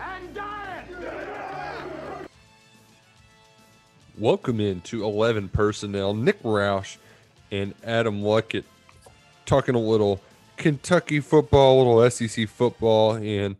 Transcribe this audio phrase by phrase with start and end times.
[0.00, 0.84] And dying.
[4.16, 6.14] Welcome into 11 personnel.
[6.14, 6.96] Nick Roush
[7.50, 8.64] and Adam Luckett
[9.46, 10.20] talking a little
[10.56, 13.14] Kentucky football, a little SEC football.
[13.14, 13.56] And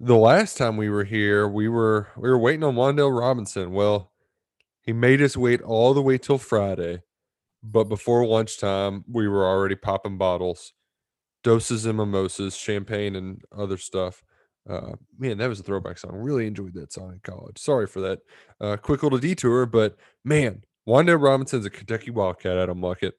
[0.00, 3.72] the last time we were here, we were we were waiting on Wandale Robinson.
[3.72, 4.12] Well,
[4.80, 7.02] he made us wait all the way till Friday,
[7.62, 10.72] but before lunchtime, we were already popping bottles,
[11.42, 14.22] doses and mimosas, champagne and other stuff.
[14.68, 16.12] Uh, man, that was a throwback song.
[16.14, 17.58] Really enjoyed that song in college.
[17.58, 18.20] Sorry for that
[18.60, 22.56] uh, quick little detour, but man, Wanda Robinson's a Kentucky Wildcat.
[22.56, 23.12] Adam Luckett.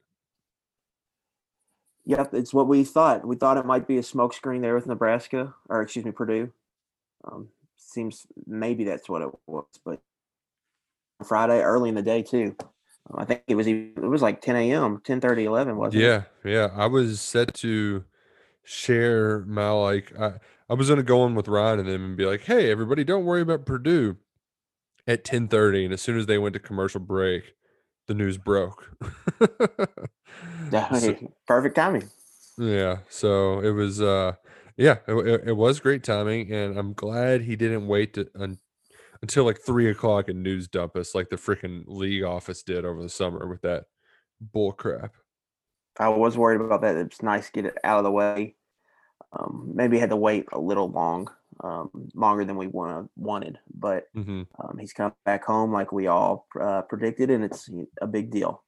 [2.06, 3.28] Yep, it's what we thought.
[3.28, 6.52] We thought it might be a smokescreen there with Nebraska, or excuse me, Purdue.
[7.24, 10.02] Um, seems maybe that's what it was, but
[11.24, 12.56] Friday early in the day too.
[13.10, 16.02] Um, I think it was even, it was like 10 a.m., 10 30, 11, wasn't
[16.02, 16.06] it?
[16.06, 16.70] Yeah, yeah.
[16.76, 18.04] I was set to
[18.64, 20.34] share my like I,
[20.70, 23.26] I was gonna go on with Ryan and them and be like, hey, everybody, don't
[23.26, 24.18] worry about Purdue
[25.08, 25.86] at 10 30.
[25.86, 27.54] And as soon as they went to commercial break,
[28.08, 28.90] the news broke.
[30.72, 32.10] So- Perfect timing.
[32.58, 34.34] Yeah, so it was uh
[34.78, 38.60] yeah, it, it, it was great timing and I'm glad he didn't wait to, un,
[39.22, 43.02] until like three o'clock and news dump us like the freaking league office did over
[43.02, 43.86] the summer with that
[44.40, 45.14] bull crap.
[45.98, 46.96] I was worried about that.
[46.96, 48.56] It's nice to get it out of the way.
[49.32, 51.30] Um, maybe had to wait a little long,
[51.64, 56.08] um, longer than we wanna, wanted, but hmm Um, he's come back home like we
[56.08, 57.70] all uh, predicted, and it's
[58.02, 58.64] a big deal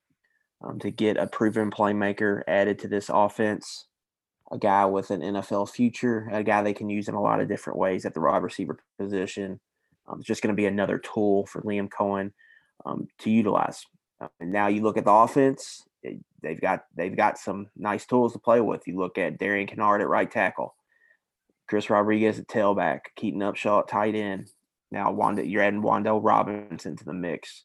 [0.61, 3.87] um, to get a proven playmaker added to this offense.
[4.51, 7.47] A guy with an NFL future, a guy they can use in a lot of
[7.47, 9.61] different ways at the wide receiver position.
[10.07, 12.33] Um, it's just going to be another tool for Liam Coen
[12.85, 13.85] um, to utilize.
[14.19, 15.83] Uh, and now you look at the offense;
[16.41, 18.87] they've got they've got some nice tools to play with.
[18.87, 20.75] You look at Darian Kinnard at right tackle,
[21.67, 24.49] Chris Rodriguez at tailback, Keaton Upshaw at tight end,
[24.91, 27.63] now Wanda, you're adding Wan'Dale Robinson to the mix.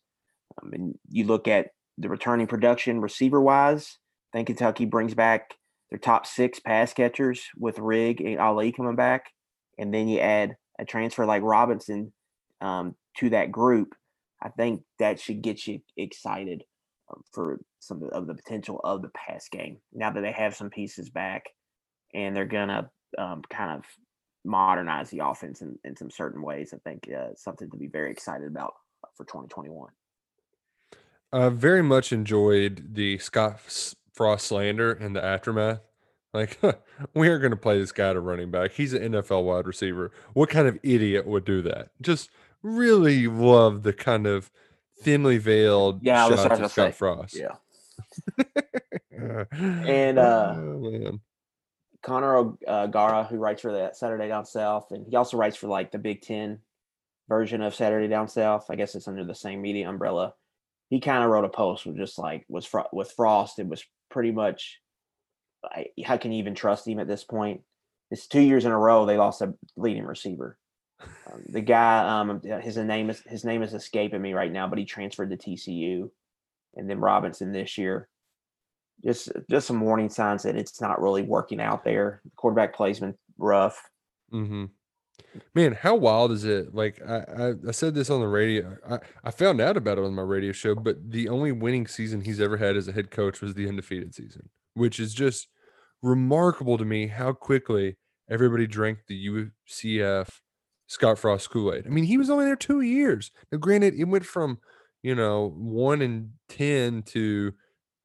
[0.63, 3.99] Um, and you look at the returning production receiver wise,
[4.33, 5.55] I think Kentucky brings back
[5.91, 9.27] their top six pass catchers with Rigg and Ali coming back.
[9.79, 12.13] And then you add a transfer like Robinson
[12.61, 13.95] um, to that group.
[14.43, 16.65] I think that should get you excited
[17.11, 20.71] um, for some of the potential of the pass game now that they have some
[20.71, 21.45] pieces back
[22.15, 22.89] and they're going to
[23.19, 23.85] um, kind of
[24.45, 26.73] modernize the offense in, in some certain ways.
[26.75, 28.75] I think uh, something to be very excited about
[29.17, 29.91] for 2021.
[31.33, 33.61] I very much enjoyed the Scott
[34.13, 35.81] Frost slander and the aftermath.
[36.33, 36.59] Like,
[37.15, 38.73] we are going to play this guy to running back.
[38.73, 40.13] He's an NFL wide receiver.
[40.33, 41.91] What kind of idiot would do that?
[42.01, 42.31] Just
[42.63, 44.51] really love the kind of
[45.03, 46.93] thinly veiled Yeah, shots at gonna Scott say.
[46.93, 47.37] Frost.
[47.37, 47.57] Yeah.
[49.59, 51.21] And, uh, oh.
[52.03, 55.67] Connor O- uh, who writes for the Saturday Down South, and he also writes for
[55.67, 56.61] like the Big Ten
[57.29, 58.67] version of Saturday Down South.
[58.71, 60.35] I guess it's under the same media umbrella.
[60.91, 63.59] He kind of wrote a post with just like was Fro- with Frost.
[63.59, 64.81] It was pretty much
[65.65, 67.63] I, how can you even trust him at this point?
[68.11, 70.59] It's two years in a row they lost a leading receiver.
[71.01, 74.79] Um, the guy, um, his name is his name is escaping me right now, but
[74.79, 76.11] he transferred to TCU,
[76.77, 78.09] and then Robinson this year
[79.05, 82.21] just just some warning signs that it's not really working out there.
[82.25, 83.83] The quarterback play's been rough.
[84.31, 84.67] hmm
[85.55, 86.75] Man, how wild is it?
[86.75, 88.77] Like I, I, I said this on the radio.
[88.89, 92.21] I, I found out about it on my radio show, but the only winning season
[92.21, 95.49] he's ever had as a head coach was the undefeated season, which is just
[96.03, 97.97] remarkable to me how quickly
[98.31, 100.29] everybody drank the UCF
[100.87, 101.87] Scott Frost Kool-Aid.
[101.87, 103.31] I mean, he was only there two years.
[103.51, 104.59] Now, granted, it went from,
[105.07, 107.55] you know, one and ten to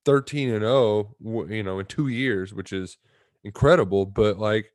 [0.06, 1.16] 13 and 0,
[1.50, 3.00] you know, in two years, which is
[3.44, 4.06] incredible.
[4.06, 4.72] But like,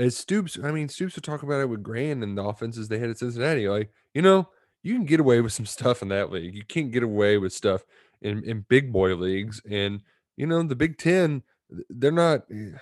[0.00, 2.98] as Stoops, I mean, Stoops would talk about it with Grand and the offenses they
[2.98, 3.68] had at Cincinnati.
[3.68, 4.48] Like, you know,
[4.82, 6.56] you can get away with some stuff in that league.
[6.56, 7.84] You can't get away with stuff
[8.20, 9.62] in, in big boy leagues.
[9.70, 10.02] And,
[10.36, 11.44] you know, the Big Ten,
[11.88, 12.78] they're not, eh,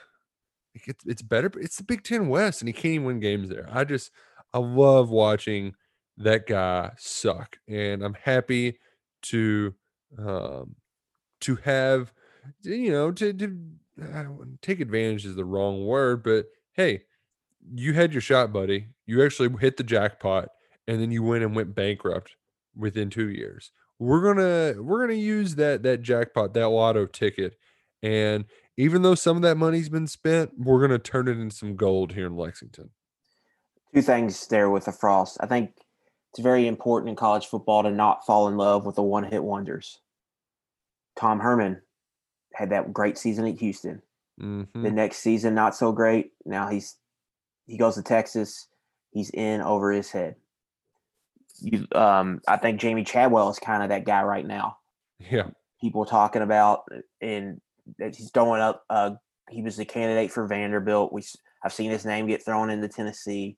[0.73, 1.53] it's, it's better.
[1.61, 3.69] It's the Big Ten West, and he can't even win games there.
[3.71, 4.13] I just,
[4.55, 5.75] I love watching
[6.19, 7.59] that guy suck.
[7.69, 8.79] And I'm happy
[9.23, 9.75] to,
[10.19, 10.77] um,
[11.43, 12.13] to have,
[12.63, 13.59] you know, to, to
[14.15, 17.03] I don't, take advantage is the wrong word, but hey,
[17.75, 18.89] you had your shot, buddy.
[19.07, 20.49] You actually hit the jackpot,
[20.87, 22.37] and then you went and went bankrupt
[22.77, 23.73] within two years.
[23.99, 27.57] We're gonna we're gonna use that that jackpot, that lotto ticket,
[28.03, 28.45] and
[28.77, 32.13] even though some of that money's been spent, we're gonna turn it into some gold
[32.13, 32.91] here in Lexington.
[33.95, 35.39] Two things there with the Frost.
[35.41, 35.71] I think
[36.37, 39.43] it's very important in college football to not fall in love with the one hit
[39.43, 40.01] wonders.
[41.19, 41.81] Tom Herman
[42.53, 44.03] had that great season at Houston.
[44.39, 44.71] Mhm.
[44.75, 46.33] The next season, not so great.
[46.45, 46.97] Now he's
[47.67, 48.69] he goes to Texas.
[49.13, 50.37] He's in over his head.
[51.63, 54.77] You, um, I think Jamey Chadwell is kind of that guy right now.
[55.19, 55.49] Yeah,
[55.81, 56.87] People are talking about
[57.23, 57.63] and
[57.99, 58.85] that he's throwing up.
[58.91, 59.13] Uh,
[59.49, 61.15] he was the candidate for Vanderbilt.
[61.15, 61.23] We
[61.65, 63.57] I've seen his name get thrown into Tennessee.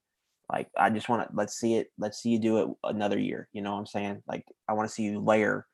[0.51, 1.89] Like I just want to let's see it.
[1.99, 3.49] Let's see you do it another year.
[3.53, 4.23] You know what I'm saying?
[4.27, 5.67] Like I want to see you layer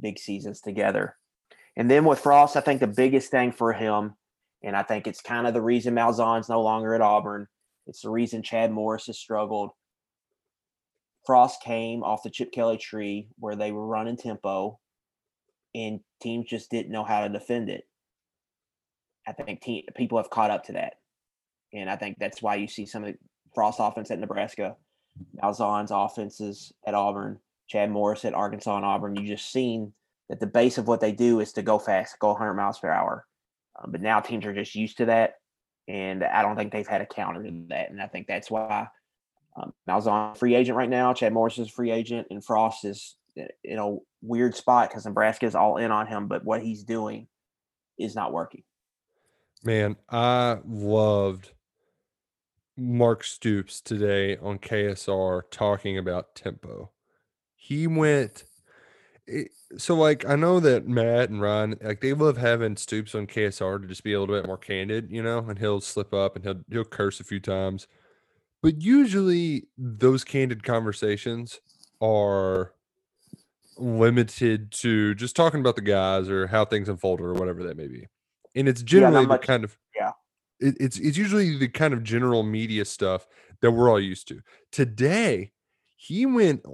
[0.00, 1.16] big seasons together.
[1.76, 4.14] And then with Frost, I think the biggest thing for him,
[4.62, 7.48] and I think it's kind of the reason Malzahn's no longer at Auburn.
[7.86, 9.70] It's the reason Chad Morris has struggled.
[11.26, 14.78] Frost came off the Chip Kelly tree where they were running tempo,
[15.74, 17.84] and teams just didn't know how to defend it.
[19.26, 20.94] I think te- people have caught up to that,
[21.72, 23.14] and I think that's why you see some of
[23.54, 24.76] Frost offense at Nebraska,
[25.42, 29.16] Malzahn's offenses at Auburn, Chad Morris at Arkansas and Auburn.
[29.16, 29.92] You just seen
[30.28, 32.90] that the base of what they do is to go fast, go 100 miles per
[32.90, 33.26] hour.
[33.78, 35.34] Um, but now teams are just used to that,
[35.88, 37.90] and I don't think they've had a counter to that.
[37.90, 38.88] And I think that's why
[39.56, 41.12] um, Malzahn free agent right now.
[41.12, 43.16] Chad Morris is a free agent, and Frost is
[43.64, 46.28] in a weird spot because Nebraska is all in on him.
[46.28, 47.26] But what he's doing
[47.98, 48.62] is not working.
[49.64, 51.52] man, I loved
[52.76, 56.90] Mark Stoops today on KSR talking about tempo.
[57.54, 58.44] He went.
[59.26, 63.26] It, so like I know that Matt and Ryan like they love having Stoops on
[63.26, 66.36] KSR to just be a little bit more candid, you know, and he'll slip up
[66.36, 67.86] and he'll he'll curse a few times.
[68.62, 71.60] But usually those candid conversations
[72.00, 72.72] are
[73.76, 77.88] limited to just talking about the guys or how things unfolded or whatever that may
[77.88, 78.06] be.
[78.54, 79.83] And it's generally the much- kind of yeah.
[80.64, 83.26] It, it's it's usually the kind of general media stuff
[83.60, 84.40] that we're all used to.
[84.72, 85.52] Today,
[85.96, 86.64] he went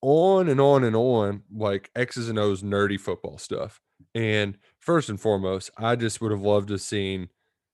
[0.00, 3.80] on and on and on like X's and O's nerdy football stuff.
[4.14, 7.28] And first and foremost, I just would have loved to have seen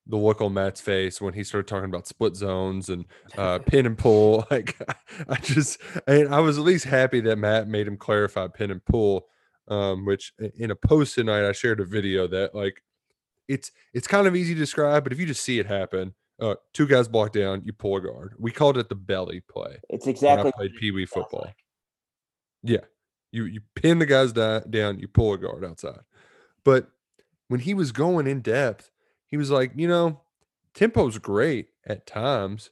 [0.06, 3.04] the look on Matt's face when he started talking about split zones and
[3.36, 4.46] uh, pin and pull.
[4.50, 4.76] Like
[5.28, 8.84] I just, and I was at least happy that Matt made him clarify pin and
[8.84, 9.26] pull.
[9.68, 12.82] Um, which in a post tonight, I shared a video that like
[13.50, 16.54] it's it's kind of easy to describe, but if you just see it happen, uh,
[16.72, 18.34] two guys block down, you pull a guard.
[18.38, 19.78] We called it the belly play.
[19.88, 21.42] It's exactly played Pee Wee football.
[21.46, 21.56] like.
[22.62, 22.84] Yeah.
[23.32, 26.00] You you pin the guys down, you pull a guard outside.
[26.64, 26.90] But
[27.48, 28.90] when he was going in depth,
[29.26, 30.20] he was like, you know,
[30.72, 32.70] tempo's great at times,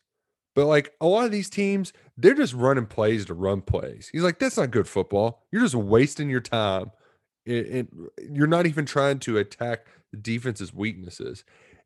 [0.55, 4.11] but like a lot of these teams, they're just running plays to run plays.
[4.13, 5.45] He's like, that's not good football.
[5.51, 6.93] You're just wasting your time.
[7.47, 7.89] And
[8.31, 11.45] you're not even trying to attack the defense's weaknesses.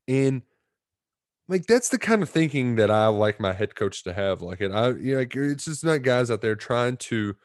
[0.08, 0.42] And
[1.48, 4.42] like that's the kind of thinking that I like my head coach to have.
[4.42, 7.36] Like it, I you know, like it's just not guys out there trying to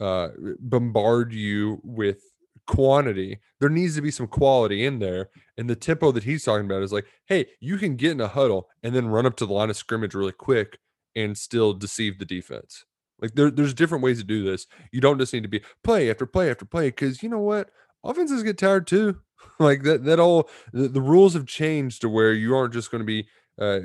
[0.00, 0.28] uh
[0.60, 2.22] bombard you with
[2.66, 3.40] quantity.
[3.60, 5.30] There needs to be some quality in there.
[5.58, 8.28] And the tempo that he's talking about is like, hey, you can get in a
[8.28, 10.78] huddle and then run up to the line of scrimmage really quick
[11.14, 12.84] and still deceive the defense.
[13.20, 14.66] Like there, there's different ways to do this.
[14.90, 17.70] You don't just need to be play after play after play because you know what?
[18.04, 19.18] Offenses get tired too.
[19.58, 23.00] like that that all the, the rules have changed to where you aren't just going
[23.00, 23.26] to be
[23.58, 23.80] uh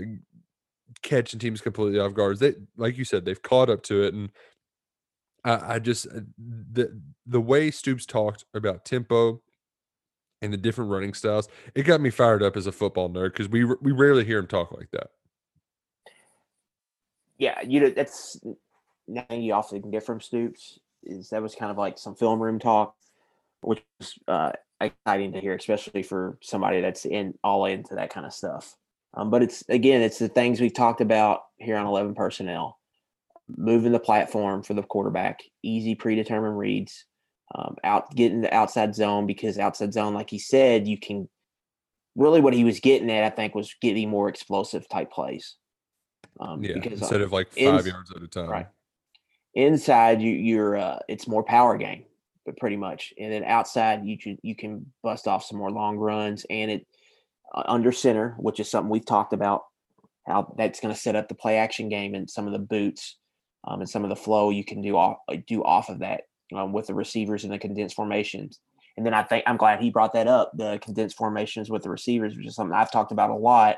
[1.01, 2.39] catching teams completely off guards.
[2.39, 4.13] They like you said, they've caught up to it.
[4.13, 4.29] And
[5.43, 6.21] I, I just uh,
[6.71, 9.41] the the way Stoops talked about tempo
[10.41, 13.49] and the different running styles, it got me fired up as a football nerd because
[13.49, 15.07] we we rarely hear him talk like that.
[17.37, 18.39] yeah, you know, that's
[19.07, 20.79] nothing you often can get from Stoops.
[21.03, 22.95] Is that was kind of like some film room talk,
[23.67, 28.25] which was uh, exciting to hear, especially for somebody that's in all into that kind
[28.25, 28.75] of stuff.
[29.13, 32.79] Um, but it's again, it's the things we've talked about here on Eleven Personnel,
[33.49, 37.05] moving the platform for the quarterback, easy predetermined reads,
[37.53, 41.29] um, out getting the outside zone because outside zone, like he said, you can.
[42.15, 45.55] Really, what he was getting at, I think, was getting more explosive type plays.
[46.39, 48.49] Um, Yeah, because instead uh, of like five ins- yards at a time.
[48.49, 48.67] Right.
[49.53, 52.05] Inside, you you're uh, it's more power game,
[52.47, 55.97] but pretty much, and then outside, you can you can bust off some more long
[55.97, 56.87] runs, and it
[57.53, 59.63] uh, under center, which is something we've talked about,
[60.25, 63.17] how that's going to set up the play action game and some of the boots,
[63.67, 66.21] um, and some of the flow you can do off do off of that
[66.55, 68.59] um, with the receivers and the condensed formations.
[68.95, 71.89] And then I think I'm glad he brought that up, the condensed formations with the
[71.91, 73.75] receivers, which is something I've talked about a lot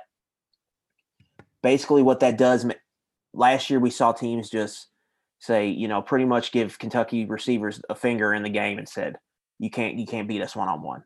[1.61, 2.65] basically what that does.
[3.33, 4.87] Last year we saw teams just
[5.39, 9.17] say, you know, pretty much give Kentucky receivers a finger in the game and said,
[9.57, 11.03] "You can't, you can't beat us one on one."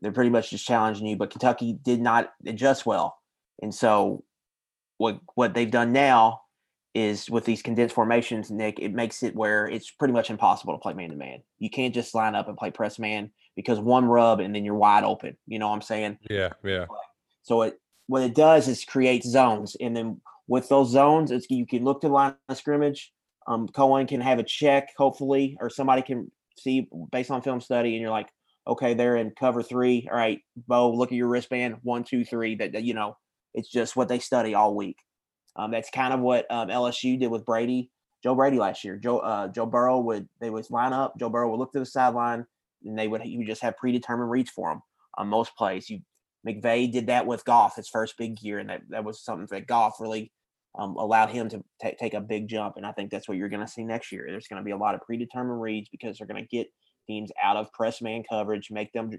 [0.00, 3.16] They're pretty much just challenging you, but Kentucky did not adjust well,
[3.62, 4.24] and so
[4.98, 6.42] what what they've done now
[6.94, 10.78] is with these condensed formations, Nick, it makes it where it's pretty much impossible to
[10.78, 11.42] play man to man.
[11.58, 14.74] You can't just line up and play press man because one rub and then you're
[14.74, 15.36] wide open.
[15.46, 16.18] You know what I'm saying?
[16.30, 16.86] Yeah, yeah.
[17.42, 21.66] So it what it does is create zones, and then with those zones, it's you
[21.66, 23.12] can look to the line of scrimmage.
[23.46, 27.94] Um, Coen can have a check, hopefully, or somebody can see based on film study,
[27.94, 28.28] and you're like,
[28.66, 30.08] okay, they're in cover three.
[30.10, 31.76] All right, Bo, look at your wristband.
[31.82, 32.56] One, two, three.
[32.56, 33.16] That, that you know,
[33.54, 34.96] it's just what they study all week.
[35.54, 37.90] Um, that's kind of what um, LSU did with Brady,
[38.22, 38.96] Joe Brady last year.
[38.96, 41.14] Joe uh, Joe Burrow would they would line up.
[41.18, 42.44] Joe Burrow would look to the sideline,
[42.84, 44.82] and they would he would just have predetermined reads for him
[45.16, 45.88] on most plays.
[45.88, 46.00] You
[46.46, 49.66] McVay did that with Goff his first big year, and that that was something that
[49.66, 50.32] Goff really
[50.78, 52.76] um, allowed him to ta take a big jump.
[52.76, 54.26] And I think that's what you're going to see next year.
[54.28, 56.68] There's going to be a lot of predetermined reads because they're going to get
[57.06, 59.10] teams out of press man coverage, make them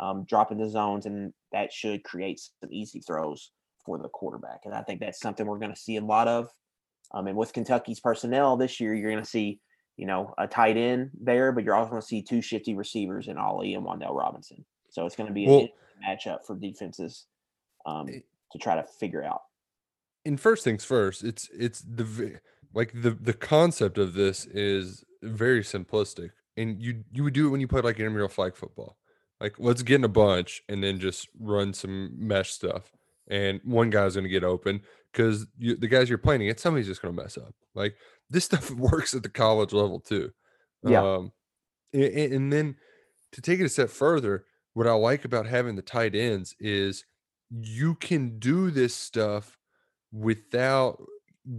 [0.00, 3.50] um, drop into zones, and that should create some easy throws
[3.84, 4.60] for the quarterback.
[4.64, 6.48] And I think that's something we're going to see a lot of.
[7.12, 9.60] Um, and with Kentucky's personnel this year, you're going to see,
[9.96, 13.28] you know, a tight end there, but you're also going to see two shifty receivers
[13.28, 14.64] in Ali and Wan'Dale Robinson.
[14.90, 17.26] So it's going to be Well- a matchup for defenses
[17.86, 19.42] um, to try to figure out.
[20.24, 22.38] And first things first it's it's the
[22.72, 27.50] like the the concept of this is very simplistic and you you would do it
[27.50, 28.96] when you played like intramural flag football.
[29.40, 32.90] Like let's get in a bunch and then just run some mesh stuff
[33.28, 34.80] and one guy's going to get open
[35.12, 37.54] because the guys you're playing against somebody's just going to mess up.
[37.74, 37.96] Like
[38.30, 40.30] this stuff works at the college level too.
[40.86, 41.02] Yeah.
[41.02, 41.32] um
[41.92, 42.76] a- a- and then
[43.32, 47.04] to take it a step further what i like about having the tight ends is
[47.50, 49.56] you can do this stuff
[50.14, 51.02] without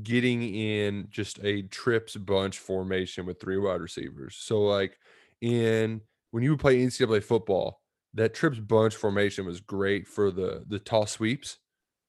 [0.02, 4.36] getting in just a trips bunch formation with three wide receivers.
[4.40, 4.98] So like
[5.42, 7.82] in when you would play NCAA football,
[8.14, 11.58] that trips bunch formation was great for the the toss sweeps.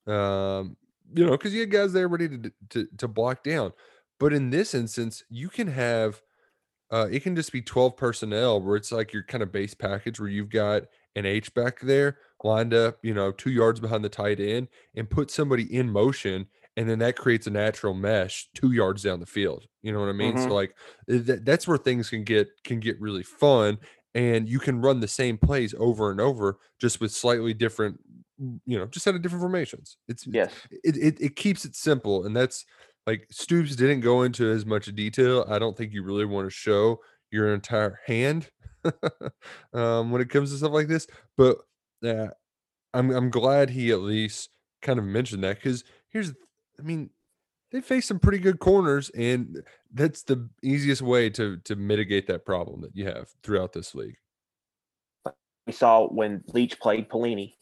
[0.06, 0.76] Um,
[1.14, 3.72] you know, because you had guys there ready to, to to block down.
[4.18, 6.22] But in this instance, you can have
[6.90, 10.20] uh it can just be 12 personnel where it's like your kind of base package
[10.20, 10.84] where you've got
[11.16, 15.08] an H back there lined up, you know, two yards behind the tight end and
[15.10, 16.46] put somebody in motion.
[16.76, 19.66] And then that creates a natural mesh two yards down the field.
[19.82, 20.36] You know what I mean?
[20.36, 20.44] Mhm.
[20.48, 20.76] So like
[21.06, 23.78] that, that's where things can get can get really fun.
[24.14, 28.00] And you can run the same plays over and over just with slightly different,
[28.38, 29.96] you know, just out of different formations.
[30.08, 30.52] It's Yes.
[30.70, 32.64] it, it it keeps it simple and that's
[33.06, 35.46] like Stoops didn't go into as much detail.
[35.48, 36.98] I don't think you really want to show
[37.30, 38.50] your entire hand
[39.72, 41.06] um, when it comes to stuff like this.
[41.36, 41.58] But
[42.04, 42.28] uh,
[42.94, 44.50] I'm I'm glad he at least
[44.82, 46.32] kind of mentioned that because here's
[46.78, 47.10] I mean
[47.72, 49.62] they face some pretty good corners and
[49.92, 54.16] that's the easiest way to to mitigate that problem that you have throughout this league.
[55.66, 57.54] we saw when Leach played Pelini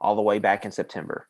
[0.00, 1.28] all the way back in September.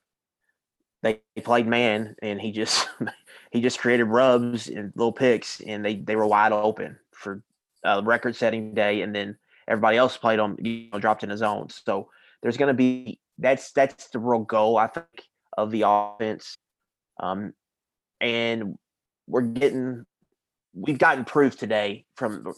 [1.02, 2.88] They played man, and he just
[3.50, 7.42] he just created rubs and little picks, and they they were wide open for
[7.84, 9.36] a record-setting day, and then
[9.68, 11.82] everybody else played them, you know, dropped in the zones.
[11.84, 12.08] So
[12.42, 15.06] there's going to be that's that's the real goal, I think,
[15.56, 16.56] of the offense.
[17.20, 17.52] Um,
[18.20, 18.78] and
[19.26, 20.04] we're getting
[20.74, 22.52] we've gotten proof today from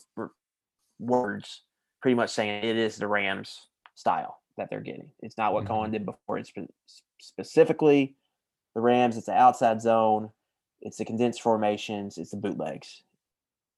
[0.99, 1.63] words
[2.01, 5.11] pretty much saying it is the Rams style that they're getting.
[5.21, 6.39] It's not what Coen did before.
[6.39, 6.53] It's
[7.21, 8.15] specifically
[8.75, 9.17] the Rams.
[9.17, 10.31] It's the outside zone.
[10.81, 12.19] It's the condensed formations.
[12.19, 13.03] It's the bootlegs.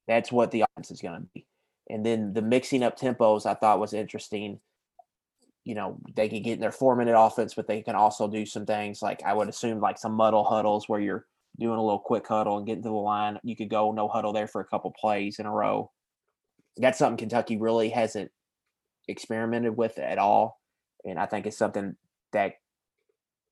[0.09, 1.47] That's what the offense is going to be.
[1.89, 4.61] And then the mixing up tempos I thought was interesting.
[5.67, 8.47] You know, they could get in their four minute offense, but they can also do
[8.47, 11.27] some things like I would assume like some muddle huddles where you're
[11.59, 13.39] doing a little quick huddle and getting to the line.
[13.43, 15.91] You could go no huddle there for a couple plays in a row
[16.77, 18.31] that's something Kentucky really hasn't
[19.09, 20.61] experimented with at all,
[21.05, 21.97] and I think it's something
[22.33, 22.55] that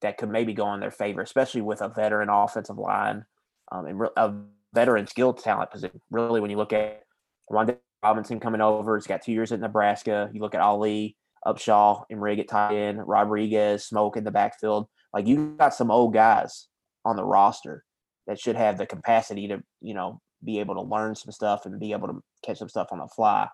[0.01, 3.25] that could maybe go in their favor, especially with a veteran offensive line
[3.71, 4.35] um, and a
[4.73, 6.01] veteran skill talent position.
[6.11, 7.03] Really, when you look at
[7.49, 10.29] Wanda Robinson coming over, he's got two years at Nebraska.
[10.33, 11.15] You look at Ali,
[11.45, 14.87] Upshaw, and Rigg at tight end, Rodriguez, Smoke in the backfield.
[15.13, 16.67] Like you got some old guys
[17.03, 17.83] on the roster
[18.27, 21.79] that should have the capacity to, you know, be able to learn some stuff and
[21.79, 23.47] be able to catch some stuff on the fly.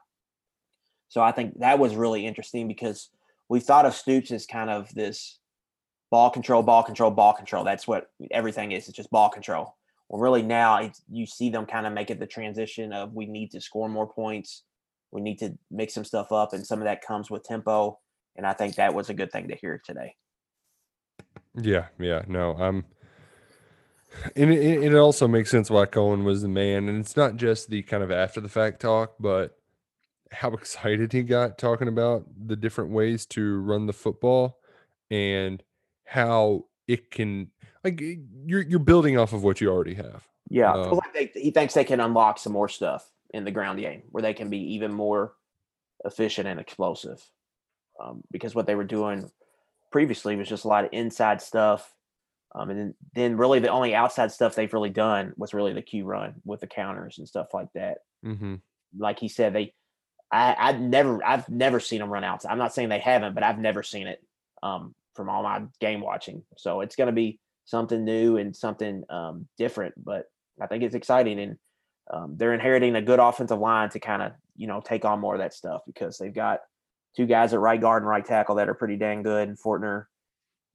[1.09, 3.09] So I think that was really interesting because
[3.49, 5.39] we thought of Stoops as kind of this
[6.09, 7.63] ball control, ball control, ball control.
[7.63, 8.87] That's what everything is.
[8.87, 9.75] It's just ball control.
[10.07, 13.51] Well, really now you see them kind of make it the transition of we need
[13.51, 14.63] to score more points.
[15.11, 17.99] We need to mix some stuff up, and some of that comes with tempo.
[18.35, 20.15] And I think that was a good thing to hear today.
[21.55, 22.85] Yeah, yeah, no, I'm
[24.35, 26.87] And it, it also makes sense why Coen was the man.
[26.87, 29.57] And it's not just the kind of after the fact talk, but
[30.31, 34.59] how excited he got talking about the different ways to run the football
[35.09, 35.61] and
[36.05, 37.49] how it can
[37.83, 40.27] like you're you're building off of what you already have.
[40.49, 43.79] Yeah, Uh, like they, he thinks they can unlock some more stuff in the ground
[43.79, 45.33] game where they can be even more
[46.05, 47.21] efficient and explosive.
[47.99, 49.29] Um, because what they were doing
[49.91, 51.93] previously was just a lot of inside stuff,
[52.55, 55.81] um, and then, then really the only outside stuff they've really done was really the
[55.81, 57.99] Q run with the counters and stuff like that.
[58.25, 58.55] Mm-hmm.
[58.97, 59.73] Like he said, they
[60.31, 62.51] I, I've never I've never seen them run outside.
[62.51, 64.23] I'm not saying they haven't, but I've never seen it
[64.63, 66.43] um, from all my game watching.
[66.57, 69.93] So it's going to be something new and something um, different.
[70.03, 70.25] But
[70.59, 71.57] I think it's exciting, and
[72.11, 75.35] um, they're inheriting a good offensive line to kind of you know take on more
[75.35, 76.59] of that stuff because they've got
[77.15, 80.05] two guys at right guard and right tackle that are pretty dang good, and Fortner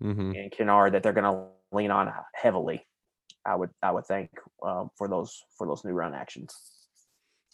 [0.03, 0.33] Mm-hmm.
[0.33, 2.87] and Kinnard that they're going to lean on heavily.
[3.47, 4.31] I would I would think
[4.63, 6.55] um, for those for those new run actions.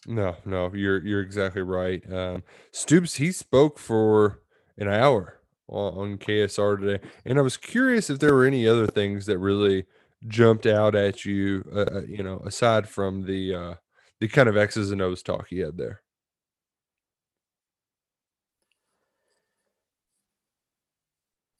[0.05, 2.03] No, no, you're you're exactly right.
[2.11, 4.41] Um, Stoops he spoke for
[4.77, 8.87] an hour on, on KSR today, and I was curious if there were any other
[8.87, 9.85] things that really
[10.27, 13.75] jumped out at you, uh, uh, you know, aside from the uh,
[14.19, 16.01] the kind of X's and O's talk he had there.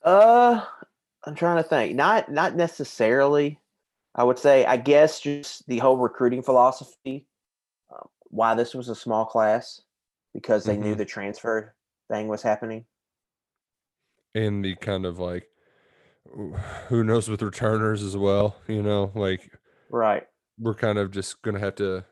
[0.03, 0.65] Uh,
[1.25, 1.95] I'm trying to think.
[1.95, 3.59] Not not necessarily.
[4.15, 7.25] I would say, I guess, just the whole recruiting philosophy.
[7.91, 9.81] Um, why this was a small class
[10.33, 10.97] because they knew Mhm.
[10.99, 11.75] the transfer
[12.09, 12.85] thing was happening.
[14.35, 15.47] and the kind of like
[16.87, 19.51] who knows with returners as well you know like
[19.89, 20.23] Right.
[20.57, 22.05] we're kind of just gonna have to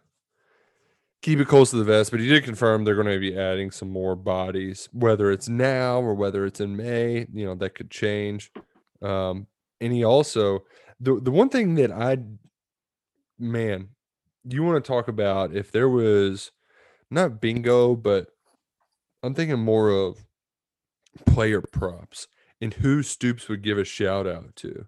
[1.21, 3.69] keep it close to the vest but he did confirm they're going to be adding
[3.71, 7.89] some more bodies whether it's now or whether it's in may you know that could
[7.91, 8.51] change
[9.01, 9.47] um
[9.79, 10.63] and he also
[10.99, 12.17] the the one thing that i
[13.39, 13.89] man
[14.43, 16.51] you want to talk about if there was
[17.11, 18.27] not bingo but
[19.23, 20.25] i'm thinking more of
[21.27, 22.27] player props
[22.61, 24.85] and who Stoops would give a shout out to.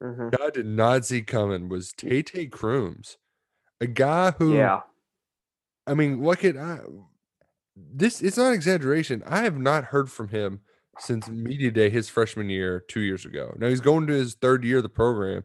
[0.00, 3.18] hmm I did not see coming was Tae Tae Crumes,
[3.80, 4.80] a guy who, Yeah.
[5.86, 6.78] I mean, look at I,
[7.76, 8.22] this.
[8.22, 9.22] It's not exaggeration.
[9.26, 10.60] I have not heard from him
[10.98, 13.54] since media day his freshman year two years ago.
[13.58, 15.44] Now he's going to his third year of the program,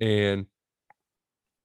[0.00, 0.46] and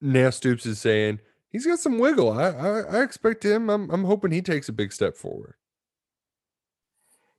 [0.00, 2.32] now Stoops is saying he's got some wiggle.
[2.32, 3.68] I I, I expect him.
[3.68, 5.54] I'm I'm hoping he takes a big step forward.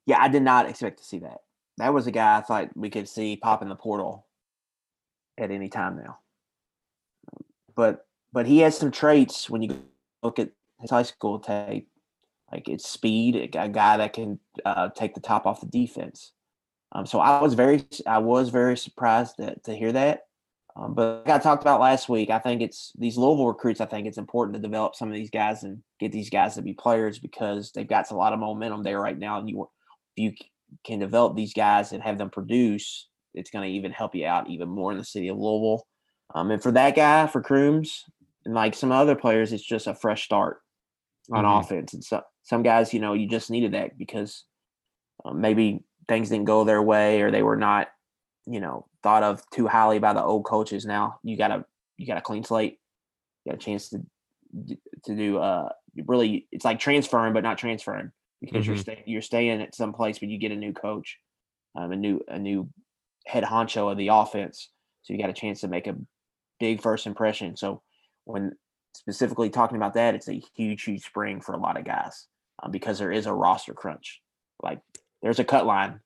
[0.06, 1.40] Yeah, I did not expect to see that.
[1.78, 4.26] That was a guy I thought we could see pop in the portal
[5.38, 6.20] at any time now.
[7.76, 9.82] But but he has some traits when you
[10.24, 11.90] look at his high school tape,
[12.52, 16.32] like it's speed, a guy- that can uh, take the top off the defense.
[16.92, 20.22] Um, so I was very I was very surprised to, to hear that.
[20.78, 23.80] Um, but like I talked about last week, I think it's these Louisville recruits.
[23.80, 26.62] I think it's important to develop some of these guys and get these guys to
[26.62, 29.40] be players because they've got a lot of momentum there right now.
[29.40, 29.70] And you
[30.16, 30.34] you
[30.84, 34.50] can develop these guys and have them produce, it's going to even help you out
[34.50, 35.86] even more in the city of Louisville.
[36.34, 38.04] Um, and for that guy, for Crumes,
[38.46, 40.62] and like some other players, it's just a fresh start
[41.32, 41.60] on Mhm.
[41.60, 41.94] offense.
[41.94, 44.46] And so, some guys, you know, you just needed that because
[45.24, 47.90] um, maybe things didn't go their way or they were not,
[48.46, 50.86] you know, thought of too highly by the old coaches.
[50.86, 51.66] Now you got a
[51.98, 52.80] you got a clean slate,
[53.44, 54.02] you got a chance to
[55.04, 55.70] to do uh
[56.06, 58.80] really it's like transferring but not transferring because you're Mhm.
[58.80, 61.20] staying you're staying at some place but you get a new coach,
[61.76, 62.70] um, a new a new
[63.26, 64.70] head honcho of the offense.
[65.02, 65.98] So you got a chance to make a
[66.60, 67.56] big first impression.
[67.58, 67.82] So
[68.26, 68.56] when
[68.96, 72.28] specifically talking about that, it's a huge, huge spring for a lot of guys
[72.64, 74.22] um, because there is a roster crunch.
[74.64, 74.82] Like
[75.22, 76.00] there's a cut line,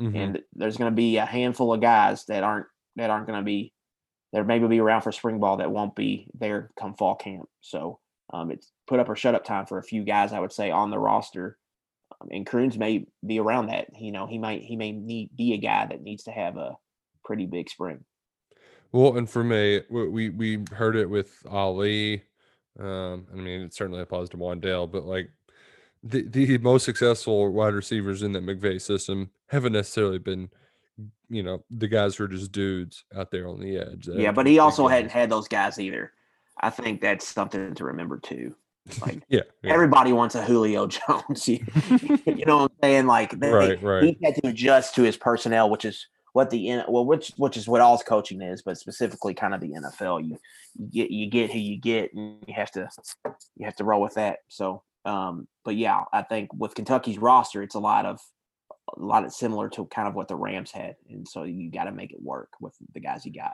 [0.00, 0.14] Mhm.
[0.16, 3.44] and there's going to be a handful of guys that aren't that aren't going to
[3.44, 3.72] be
[4.32, 4.44] there.
[4.44, 7.48] Maybe be around for spring ball that won't be there come fall camp.
[7.60, 8.00] So
[8.32, 10.32] um, it's put up or shut up time for a few guys.
[10.32, 11.58] I would say on the roster,
[12.30, 13.88] and Crumes may be around that.
[13.98, 16.76] You know, he might he may need be a guy that needs to have a
[17.24, 18.04] pretty big spring.
[18.92, 22.24] Well, and for me, we we heard it with Ali.
[22.78, 25.30] Um, I mean, it certainly applies to Wandale, but like
[26.02, 30.48] the the most successful wide receivers in that McVay system haven't necessarily been,
[31.28, 34.08] you know, the guys who are just dudes out there on the edge.
[34.08, 36.12] Yeah, but he also hadn't had those guys either.
[36.60, 38.54] I think that's something to remember too.
[39.00, 39.72] Like Yeah, yeah.
[39.72, 41.48] everybody wants a Julio Jones.
[41.48, 41.64] you,
[42.26, 43.06] you know what I'm saying?
[43.06, 44.02] Like they, Right, right.
[44.04, 47.56] he had to adjust to his personnel, which is what the N- well, which which
[47.56, 50.26] is what all coaching is, but specifically kind of the NFL.
[50.26, 50.38] You,
[50.76, 52.88] you get you get who you get, and you have to
[53.56, 54.38] you have to roll with that.
[54.48, 58.20] So, um, but yeah, I think with Kentucky's roster, it's a lot of
[58.96, 61.84] a lot of similar to kind of what the Rams had, and so you got
[61.84, 63.52] to make it work with the guys you got.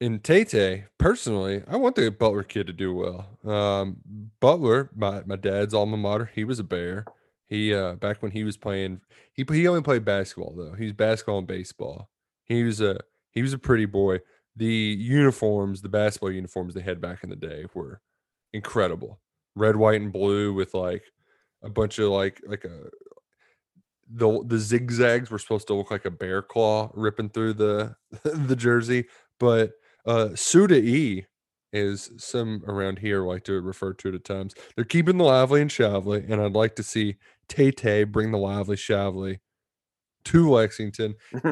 [0.00, 3.54] In Tate, personally, I want the Butler kid to do well.
[3.54, 3.98] Um,
[4.40, 7.04] Butler, my my dad's alma mater, he was a Bear.
[7.48, 9.00] He uh back when he was playing,
[9.32, 10.72] he he only played basketball though.
[10.72, 12.08] He was basketball and baseball.
[12.44, 12.98] He was a
[13.32, 14.20] he was a pretty boy.
[14.56, 18.00] The uniforms, the basketball uniforms they had back in the day were
[18.52, 19.20] incredible.
[19.54, 21.02] Red, white, and blue with like
[21.62, 22.88] a bunch of like like a
[24.12, 28.56] the the zigzags were supposed to look like a bear claw ripping through the the
[28.56, 29.06] jersey,
[29.38, 29.72] but
[30.06, 31.26] uh Suda E
[31.72, 34.54] is some around here like to refer to it at times.
[34.74, 37.16] They're keeping the lively and Shavely, and I'd like to see
[37.48, 39.38] Tae Tae bring the lively Shavely
[40.24, 41.14] to Lexington.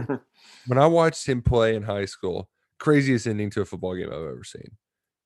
[0.67, 4.15] when I watched him play in high school, craziest ending to a football game I've
[4.15, 4.71] ever seen.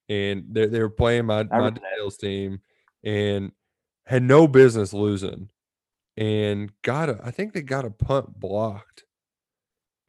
[0.08, 2.60] And they, they were playing my, my sales team
[3.02, 3.52] and
[4.06, 5.48] had no business losing
[6.16, 9.04] and got a I think they got a punt blocked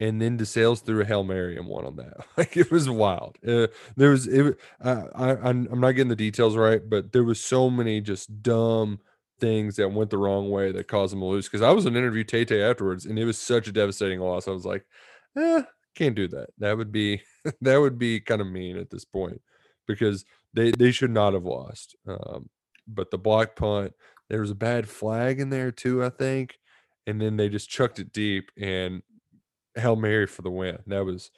[0.00, 2.26] and then DeSales threw a hail mary and won on that.
[2.36, 3.38] Like it was wild.
[3.46, 4.58] Uh, there was it.
[4.82, 8.42] Uh, I I'm, I'm not getting the details right, but there was so many just
[8.42, 8.98] dumb
[9.40, 11.46] things that went the wrong way that caused them to lose.
[11.46, 14.48] Because I was an interview Tate afterwards, and it was such a devastating loss.
[14.48, 14.84] I was like,
[15.36, 15.62] eh,
[15.94, 16.48] can't do that.
[16.58, 17.22] That would be
[17.60, 19.40] that would be kind of mean at this point
[19.86, 21.96] because they they should not have lost.
[22.06, 22.48] Um,
[22.86, 23.92] but the block punt,
[24.28, 26.58] there was a bad flag in there too, I think,
[27.06, 29.02] and then they just chucked it deep and
[29.76, 30.78] Hail Mary for the win.
[30.86, 31.30] That was,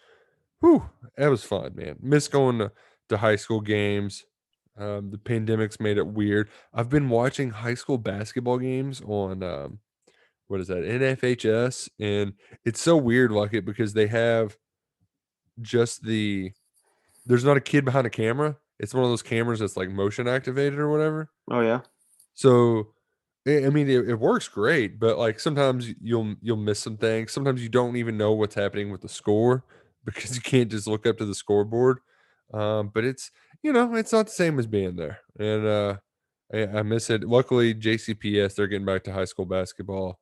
[0.61, 1.96] whew, that was fun, man.
[2.01, 2.72] Miss going to,
[3.09, 4.25] to high school games.
[4.79, 6.51] Um, the pandemic's made it weird.
[6.75, 9.79] I've been watching high school basketball games on um,
[10.49, 14.57] what is that NFHS, and it's so weird, like it because they have
[15.62, 16.53] just the
[17.25, 18.57] there's not a kid behind a camera.
[18.79, 21.31] It's one of those cameras that's like motion activated or whatever.
[21.51, 21.81] Oh yeah.
[22.35, 22.88] So
[23.47, 27.31] I mean, it, it, works great, but like sometimes you'll you'll miss some things.
[27.31, 29.63] Sometimes you don't even know what's happening with the score
[30.05, 31.99] because you can't just look up to the scoreboard.
[32.53, 33.31] Um, but it's
[33.63, 35.97] you know it's not the same as being there, and uh,
[36.53, 37.23] I, I, miss it.
[37.25, 40.19] Luckily, JCPS they're getting back to high school basketball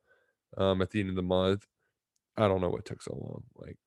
[0.57, 1.65] um, at the end of the month.
[2.37, 3.43] I don't know what took so long.
[3.55, 3.77] Like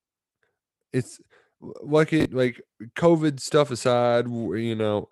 [0.91, 1.19] it's
[1.61, 2.61] like it like
[2.95, 5.07] COVID stuff aside, you know,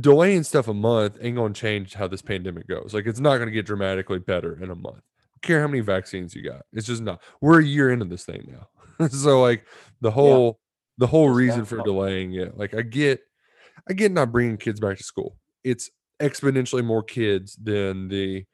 [0.00, 2.92] delaying stuff a month ain't going to change how this pandemic goes.
[2.94, 5.02] Like it's not going to get dramatically better in a month.
[5.42, 6.62] care how many vaccines you got.
[6.72, 7.22] It's just not.
[7.40, 9.08] We're a year into this thing now.
[9.08, 9.66] so like
[10.00, 10.52] the whole yeah.
[10.98, 12.56] the whole reason for delaying it.
[12.56, 13.20] Like I get
[13.88, 15.36] I get not bringing kids back to school.
[15.62, 18.44] It's exponentially more kids than the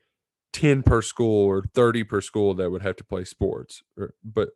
[0.53, 3.83] 10 per school or 30 per school that would have to play sports.
[4.25, 4.51] But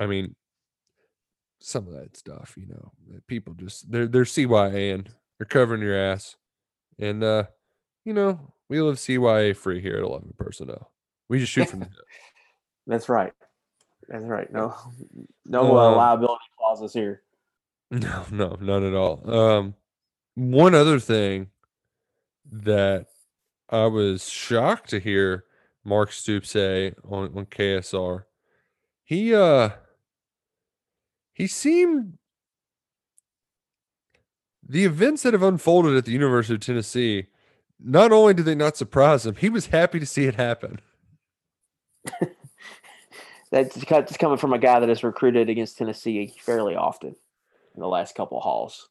[0.00, 0.36] I mean
[1.60, 2.92] some of that stuff, you know,
[3.26, 4.94] people just they're they're CYA
[5.38, 6.36] they're covering your ass.
[6.98, 7.44] And uh,
[8.04, 10.92] you know, we live CYA free here at 11 personnel.
[11.28, 11.94] We just shoot from the hip.
[12.86, 13.32] That's right.
[14.08, 14.50] That's right.
[14.52, 14.74] No,
[15.44, 17.22] no uh, um, liability clauses here.
[17.90, 19.30] No, no, none at all.
[19.30, 19.74] Um,
[20.34, 21.46] one other thing
[22.52, 23.06] that
[23.70, 25.44] I was shocked to hear
[25.84, 28.24] Mark Stoops say on, on KSR,
[29.04, 29.70] he uh
[31.32, 32.17] he seemed
[34.68, 37.26] the events that have unfolded at the University of Tennessee,
[37.80, 40.80] not only did they not surprise him, he was happy to see it happen.
[43.50, 47.16] That's coming from a guy that has recruited against Tennessee fairly often
[47.74, 48.88] in the last couple hauls.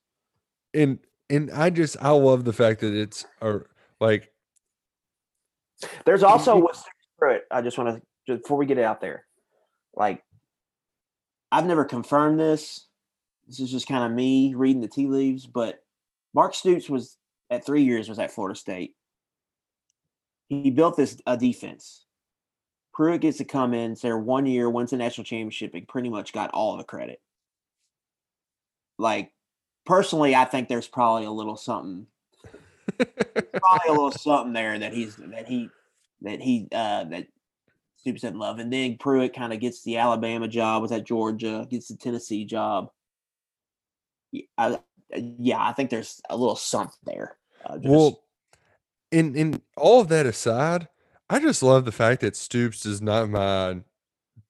[0.74, 0.98] And
[1.30, 3.26] and I just I love the fact that it's
[4.00, 4.32] like
[6.06, 6.84] there's also with
[7.20, 7.44] Pruitt.
[7.52, 9.26] I just want to before we get it out there,
[9.94, 10.24] like
[11.52, 12.87] I've never confirmed this,
[13.48, 15.80] this is just kind of me reading the tea leaves, but
[16.34, 17.18] Mark Stoops was
[17.50, 18.96] at three years was at Florida State.
[20.50, 22.06] He built this a defense.
[22.94, 26.34] Pruitt gets to come in, there one year, wins a national championship, and pretty much
[26.34, 27.22] got all the credit.
[28.98, 29.32] Like
[29.86, 32.08] personally, I think there's probably a little something,
[32.98, 35.70] probably a little something there that he's that he
[36.22, 37.28] that he uh that
[37.98, 38.60] Stoops didn't love.
[38.60, 42.46] And then Pruitt kind of gets the Alabama job, was at Georgia, gets the Tennessee
[42.46, 42.90] job.
[44.58, 44.80] I,
[45.16, 47.38] yeah, I think there's a little something there.
[47.66, 47.90] Uh, just...
[47.90, 48.24] Well,
[49.12, 50.88] in in all of that aside,
[51.30, 53.84] I just love the fact that Stoops does not mind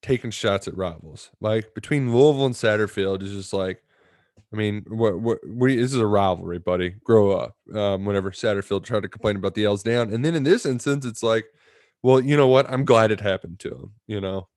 [0.02, 1.32] taking shots at rivals.
[1.42, 3.84] Like between Louisville and Satterfield is just like,
[4.54, 6.92] I mean, what what, what this is a rivalry, buddy.
[7.04, 7.58] Grow up.
[7.74, 11.06] Um, whenever Satterfield tried to complain about the L's down, and then in this instance,
[11.06, 11.46] it's like,
[12.02, 12.70] well, you know what?
[12.72, 13.92] I'm glad it happened to him.
[14.08, 14.48] You know,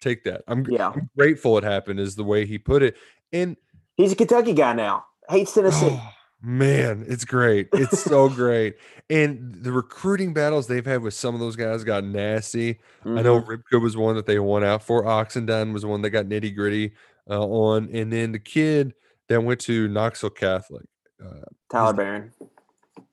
[0.00, 0.42] take that.
[0.46, 0.92] I'm yeah.
[0.94, 2.00] I'm grateful it happened.
[2.00, 2.96] Is the way he put it,
[3.32, 3.56] and
[3.96, 5.04] He's a Kentucky guy now.
[5.28, 5.88] Hates Tennessee.
[5.90, 6.10] Oh,
[6.42, 7.68] man, it's great.
[7.72, 8.76] It's so great.
[9.08, 12.74] And the recruiting battles they've had with some of those guys got nasty.
[12.74, 13.18] Mm-hmm.
[13.18, 13.50] I know mm-hmm.
[13.50, 15.04] Ripka was one that they won out for.
[15.04, 16.92] Oxendine was one that got nitty gritty
[17.28, 17.88] uh, on.
[17.92, 18.94] And then the kid
[19.28, 20.86] that went to Knoxville Catholic.
[21.24, 22.32] Uh, Tyler Baron.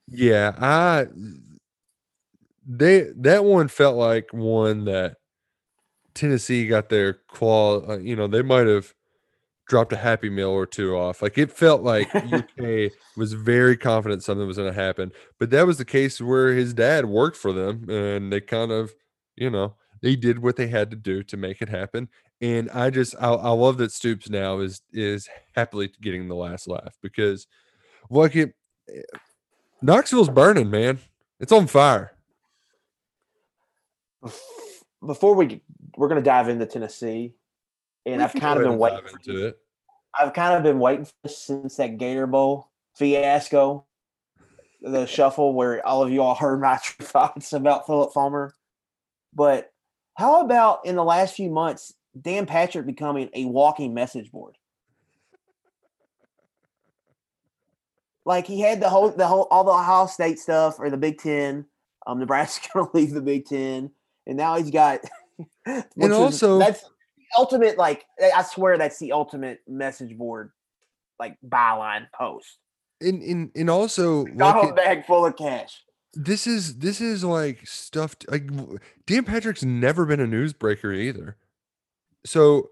[0.08, 1.08] yeah, I
[2.68, 5.18] they that one felt like one that
[6.14, 7.88] Tennessee got their claw.
[7.88, 8.94] Uh, you know, they might have
[9.68, 11.22] dropped a happy meal or two off.
[11.22, 15.66] Like it felt like UK was very confident something was going to happen, but that
[15.66, 18.94] was the case where his dad worked for them, and they kind of,
[19.36, 22.10] you know, they did what they had to do to make it happen.
[22.42, 26.68] And I just, I, I love that Stoops now is is happily getting the last
[26.68, 27.48] laugh because,
[28.10, 28.54] like it,
[28.94, 29.02] eh,
[29.82, 31.00] Knoxville's burning, man.
[31.40, 32.14] It's on fire.
[35.06, 35.62] Before we
[35.98, 37.34] we're going to dive into Tennessee,
[38.06, 39.00] and I've kind of been waiting.
[39.12, 39.58] into it.
[40.20, 43.86] I've kind of been waiting for this since that Gator Bowl fiasco,
[44.82, 48.54] the shuffle where all of you all heard my thoughts about Philip Fulmer.
[49.34, 49.72] But
[50.16, 54.56] how about in the last few months, Dan Patrick becoming a walking message board?
[58.26, 61.18] Like he had the whole, the whole, all the Ohio State stuff or the Big
[61.20, 61.66] Ten.
[62.06, 63.92] Um, Nebraska's going to leave the Big Ten,
[64.28, 65.00] and now he's got.
[65.96, 66.90] was- also- that's the
[67.38, 67.78] ultimate.
[67.78, 70.52] Like I swear, that's the ultimate message board,
[71.20, 72.58] like byline post.
[73.02, 75.84] And and and also Got a bag full of cash.
[76.14, 78.50] this is this is like stuff t- like
[79.06, 81.38] Dan Patrick's never been a newsbreaker either.
[82.26, 82.70] So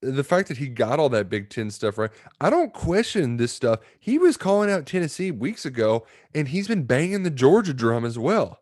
[0.00, 3.52] the fact that he got all that Big Ten stuff right, I don't question this
[3.52, 3.78] stuff.
[4.00, 8.18] He was calling out Tennessee weeks ago, and he's been banging the Georgia drum as
[8.18, 8.58] well.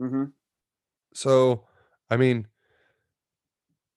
[0.00, 0.24] Mm-hmm.
[1.12, 1.64] So,
[2.08, 2.46] I mean,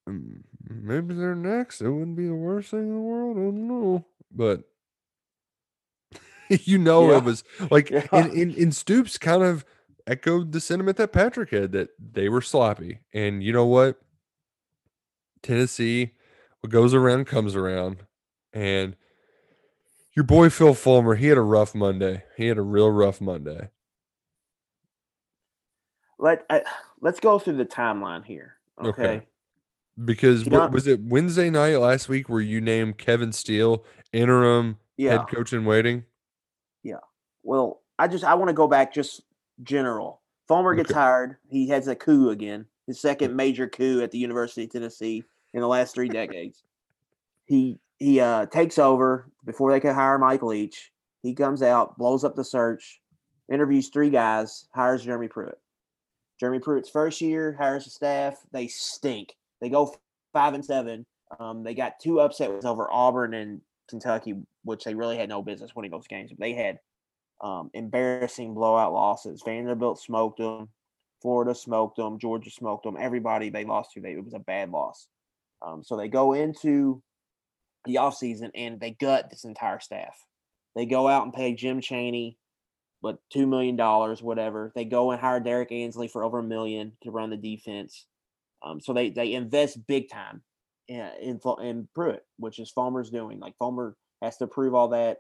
[0.10, 0.42] mm,
[0.82, 1.82] maybe they're next.
[1.82, 3.38] It wouldn't be the worst thing in the world.
[3.38, 4.64] I don't know, but
[6.50, 7.18] you know, Yeah.
[7.18, 8.08] it was like, Yeah.
[8.12, 9.66] and, and, and Stoops kind of
[10.08, 13.00] echoed the sentiment that Patrick had that they were sloppy.
[13.14, 14.00] And you know what?
[15.42, 16.12] Tennessee,
[16.62, 18.04] what goes around comes around.
[18.54, 18.96] And
[20.16, 22.24] your boy Phil Fulmer, he had a rough Monday.
[22.38, 23.70] He had a real rough Monday.
[26.20, 26.60] Let uh,
[27.02, 28.56] let's go through the timeline here.
[28.82, 29.04] Okay.
[29.04, 29.28] Okay.
[30.04, 35.20] Because what, was it Wednesday night last week where you named Kevin Steele interim Yeah.
[35.20, 36.04] head coach in waiting?
[36.82, 36.98] Yeah.
[37.44, 39.22] Well, I just I want to go back just
[39.62, 40.22] general.
[40.48, 41.00] Fulmer gets Okay.
[41.00, 41.38] hired.
[41.48, 45.62] He has a coup again, his second major coup at the University of Tennessee in
[45.62, 46.64] the last three decades.
[47.46, 50.92] He he uh, takes over before they can hire Mike Leach.
[51.22, 53.00] He comes out, blows up the search,
[53.50, 55.60] interviews three guys, hires Jeremy Pruitt.
[56.40, 58.42] Jeremy Pruitt's first year hires the staff.
[58.52, 59.36] They stink.
[59.64, 59.96] They go
[60.34, 61.06] five and seven.
[61.40, 65.74] Um, they got two upsets over Auburn and Kentucky, which they really had no business
[65.74, 66.32] winning those games.
[66.32, 66.80] But they had
[67.40, 69.42] um, embarrassing blowout losses.
[69.42, 70.68] Vanderbilt smoked them.
[71.22, 72.20] Florida smoked them.
[72.20, 72.98] Georgia smoked them.
[73.00, 75.08] Everybody they lost to, they, it was a bad loss.
[75.66, 77.02] Um, so they go into
[77.86, 80.18] the offseason and they gut this entire staff.
[80.76, 82.38] They go out and pay Jim Chaney,
[83.02, 84.74] but $2 million, whatever.
[84.76, 88.06] They go and hire Derrick Ansley for over a million to run the defense.
[88.64, 90.42] Um, so they, they invest big time
[90.88, 93.40] in, in, in Pruitt, which is Fulmer's doing.
[93.40, 95.18] Like Fulmer has to approve all that.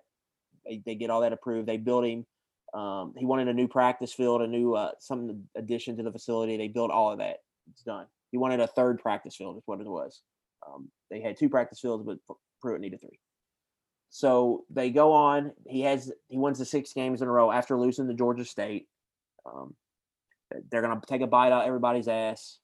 [0.65, 1.67] They, they get all that approved.
[1.67, 2.25] They build him.
[2.73, 6.57] Um, he wanted a new practice field, a new uh, some addition to the facility.
[6.57, 7.37] They built all of that.
[7.71, 8.07] It's done.
[8.31, 10.21] He wanted a third practice field, is what it was.
[10.65, 12.17] Um, they had two practice fields, but
[12.61, 13.19] Pruitt needed three.
[14.09, 15.51] So they go on.
[15.67, 18.87] He has he wins the six games in a row after losing to Georgia State.
[19.45, 19.75] Um,
[20.71, 22.57] they're gonna take a bite out everybody's ass.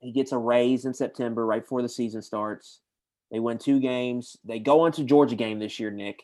[0.00, 2.80] He gets a raise in September, right before the season starts.
[3.30, 4.36] They win two games.
[4.44, 6.22] They go into Georgia game this year, Nick,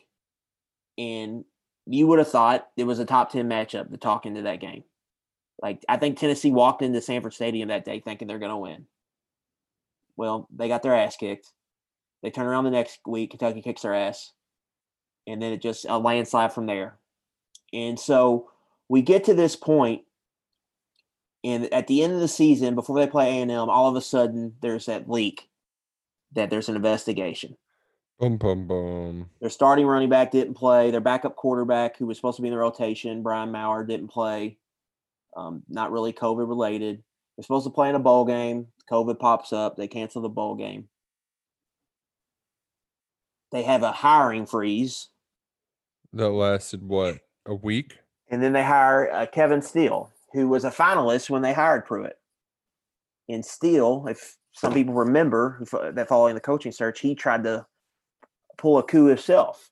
[0.97, 1.45] and
[1.85, 4.83] you would have thought it was a top ten matchup to talk into that game.
[5.61, 8.87] Like I think Tennessee walked into Sanford Stadium that day thinking they're going to win.
[10.17, 11.51] Well, they got their ass kicked.
[12.23, 13.29] They turn around the next week.
[13.29, 14.33] Kentucky kicks their ass,
[15.27, 16.97] and then it just a landslide from there.
[17.73, 18.49] And so
[18.89, 20.01] we get to this point,
[21.47, 23.95] and at the end of the season, before they play A and M, all of
[23.95, 25.49] a sudden there's that leak
[26.33, 27.55] that there's an investigation.
[28.19, 29.29] Boom, boom, bum.
[29.39, 30.91] Their starting running back didn't play.
[30.91, 34.57] Their backup quarterback, who was supposed to be in the rotation, Brian Maurer, didn't play.
[35.35, 37.03] Um, not really COVID related.
[37.35, 38.67] They're supposed to play in a bowl game.
[38.91, 39.77] COVID pops up.
[39.77, 40.89] They cancel the bowl game.
[43.51, 45.09] They have a hiring freeze,
[46.13, 47.99] That lasted what a week?
[48.29, 52.15] and then they hire uh, Kevin Steele, who was a finalist when they hired Pruitt.
[53.27, 55.63] And Steele, if some people remember
[55.95, 57.65] that following the coaching search, he tried to
[58.57, 59.71] pull a coup himself.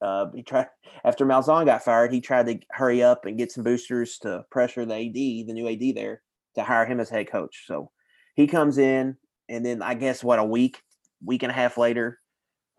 [0.00, 0.68] Uh, he tried
[1.04, 2.12] after Malzahn got fired.
[2.12, 5.68] He tried to hurry up and get some boosters to pressure the AD, the new
[5.68, 6.22] AD there,
[6.54, 7.64] to hire him as head coach.
[7.66, 7.90] So
[8.34, 9.16] he comes in,
[9.48, 10.80] and then I guess what a week,
[11.24, 12.18] week and a half later,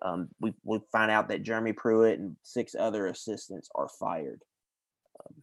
[0.04, 4.42] Um, we we find out that Jeremy Pruitt and six other assistants are fired
[5.20, 5.36] um,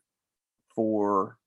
[0.74, 1.38] for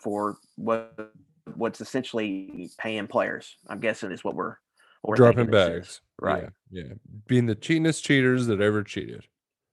[0.00, 1.12] for what
[1.54, 3.56] what's essentially paying players.
[3.68, 4.56] I'm guessing is what we're,
[5.02, 5.68] what we're Dropping this is.
[5.68, 6.00] bags.
[6.20, 6.48] right?
[6.70, 6.92] Yeah, yeah.
[7.26, 9.26] Being the cheatingest cheaters that ever cheated.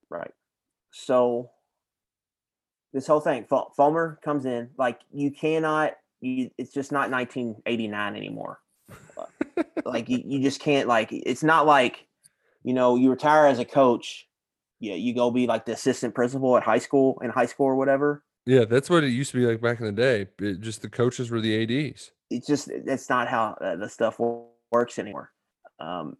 [0.09, 0.31] Right.
[0.91, 1.51] So
[2.93, 5.93] this whole thing, Ful- Fulmer comes in like you cannot.
[6.19, 8.59] You, it's just not 1989 anymore.
[9.85, 11.09] Like you, you just can't like.
[11.11, 12.07] It's not like
[12.63, 14.27] you know you retire as a coach.
[14.79, 17.75] Yeah, you go be like the assistant principal at high school in high school or
[17.75, 18.23] whatever.
[18.47, 20.27] Yeah, that's what it used to be like back in the day.
[20.39, 22.11] It, just the coaches were the ads.
[22.29, 24.19] It's just that's not how uh, the stuff
[24.71, 25.33] works anymore.
[25.81, 26.15] Um,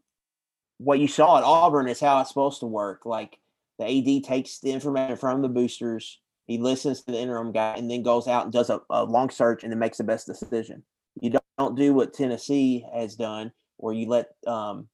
[0.78, 3.06] what you saw at Auburn is how it's supposed to work.
[3.06, 3.40] Like
[3.80, 7.90] the AD takes the information from the boosters, he listens to the interim guy, and
[7.90, 10.84] then goes out and does a, a long search and then makes the best decision.
[11.22, 14.90] You don't, don't do what Tennessee has done, where you let um,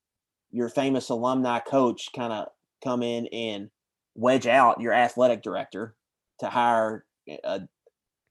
[0.52, 2.50] your famous alumni coach kind of
[2.84, 3.72] come in and
[4.14, 5.96] wedge out your athletic director
[6.40, 7.62] to hire a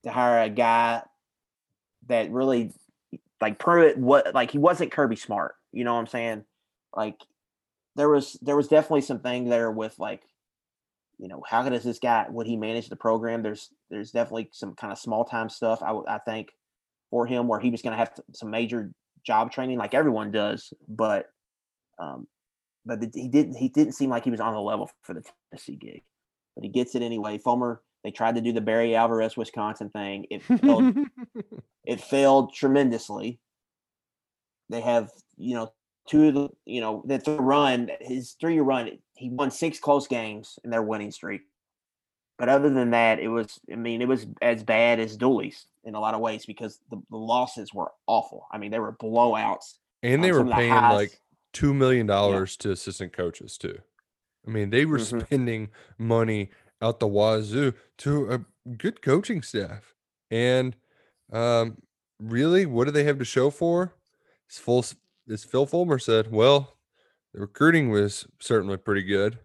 [0.05, 1.03] to hire a guy
[2.09, 2.73] that really
[3.41, 5.55] like Pruitt what like he wasn't Kirby Smart.
[5.73, 6.45] You know what I'm saying?
[6.95, 7.21] Like
[7.97, 10.23] there was there was definitely some something there with like
[11.19, 13.43] you know how does this guy would he manage the program?
[13.43, 16.53] There's there's definitely some kind of small time stuff I I think
[17.11, 18.91] for him where he was going to have some major
[19.25, 21.27] job training like everyone does, but
[21.99, 22.27] um
[22.85, 25.23] but the, he didn't he didn't seem like he was on the level for the
[25.51, 26.03] Tennessee gig.
[26.55, 27.39] But he gets it anyway.
[27.39, 30.27] Fulmer they tried to do the Barry Alvarez Wisconsin thing.
[30.31, 30.97] It failed
[31.85, 33.39] it failed tremendously.
[34.69, 35.73] They have, you know,
[36.09, 39.79] two of the, you know, that the run, his three year run, he won six
[39.79, 41.43] close games in their winning streak.
[42.39, 45.95] But other than that, it was, I mean, it was as bad as Dooley's in
[45.95, 48.47] a lot of ways because the, the losses were awful.
[48.51, 49.75] I mean, they were blowouts.
[50.03, 50.93] And they were some the paying highs.
[50.95, 51.21] like
[51.53, 53.79] two million dollars to assistant coaches too.
[54.47, 55.25] I mean, they were Mhm.
[55.27, 56.51] spending money
[56.83, 59.95] out the wazoo to a good coaching staff.
[60.31, 60.77] And
[61.33, 61.79] um,
[62.19, 63.95] really, what do they have to show for?
[64.51, 64.85] As full
[65.31, 66.77] as Phil Fulmer said, well,
[67.33, 69.39] the recruiting was certainly pretty good.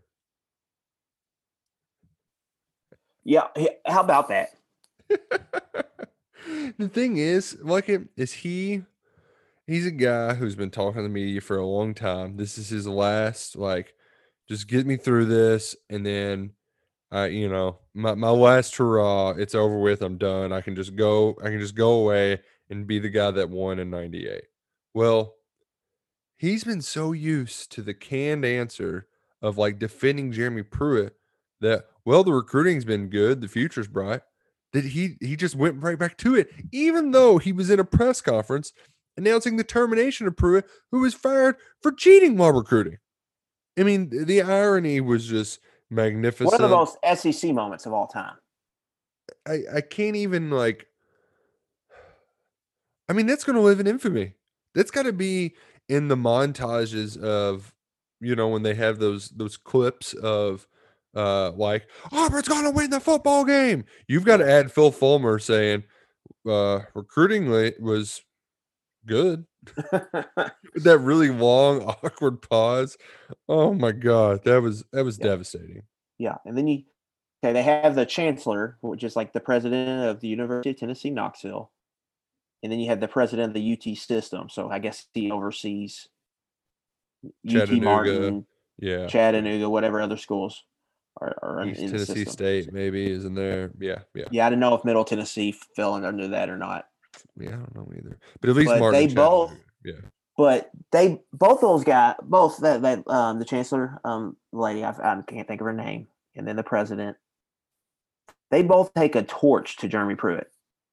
[3.24, 3.48] Yeah.
[3.86, 4.50] How about that?
[6.78, 8.84] the thing is, like, it is he?
[9.66, 12.38] He's a guy who's been talking to the media for a long time.
[12.38, 13.94] This is his last, like,
[14.48, 16.52] just get me through this, and then,
[17.12, 19.32] I, you know, my my last hurrah.
[19.32, 20.02] It's over with.
[20.02, 20.52] I'm done.
[20.52, 21.36] I can just go.
[21.42, 24.44] I can just go away and be the guy that won in '98.
[24.94, 25.36] Well,
[26.38, 29.08] he's been so used to the canned answer
[29.42, 31.16] of like defending Jeremy Pruitt
[31.62, 34.22] that well, the recruiting's been good, the future's bright
[34.74, 37.86] that he he just went right back to it, even though he was in a
[37.86, 38.74] press conference
[39.16, 42.98] announcing the termination of Pruitt, who was fired for cheating while recruiting.
[43.80, 46.52] I mean, the irony was just magnificent.
[46.52, 48.36] One of the most SEC moments of all time.
[49.46, 50.88] I, I can't even like
[53.10, 54.34] I mean, that's gonna live in infamy.
[54.76, 55.56] That's gotta be
[55.90, 57.74] in the montages of
[58.20, 60.68] you know, when they have those those clips of
[61.16, 63.86] uh like Auburn's gonna win the football game.
[64.08, 65.84] You've got to add Phil Fulmer saying
[66.48, 68.22] uh recruiting was
[69.06, 69.46] good.
[70.74, 72.98] With that really long, awkward pause.
[73.50, 75.26] Oh my god, that was that was Yeah.
[75.26, 75.84] devastating.
[76.18, 76.84] Yeah, and then you
[77.44, 81.10] okay, they have the chancellor, which is like the president of the University of Tennessee
[81.10, 81.72] Knoxville,
[82.64, 84.50] and then you have the president of the UT system.
[84.50, 86.08] So I guess he oversees
[87.48, 88.46] UT Martin,
[88.80, 89.08] Yeah.
[89.08, 90.64] Chattanooga, whatever other schools
[91.20, 92.26] are, are in, in Tennessee.
[92.26, 93.72] State maybe is in there.
[93.80, 94.26] Yeah, yeah.
[94.32, 96.86] Yeah, I don't know if Middle Tennessee fell under that or not.
[97.40, 98.18] Yeah, I don't know either.
[98.42, 99.54] But at least But Martin they both-
[99.84, 99.94] Yeah.
[100.38, 105.22] But they both those guys, both that that um the chancellor um lady, I, I
[105.28, 107.18] can't think of her name, and then the president,
[108.52, 110.52] they both take a torch to Jeremy Pruitt.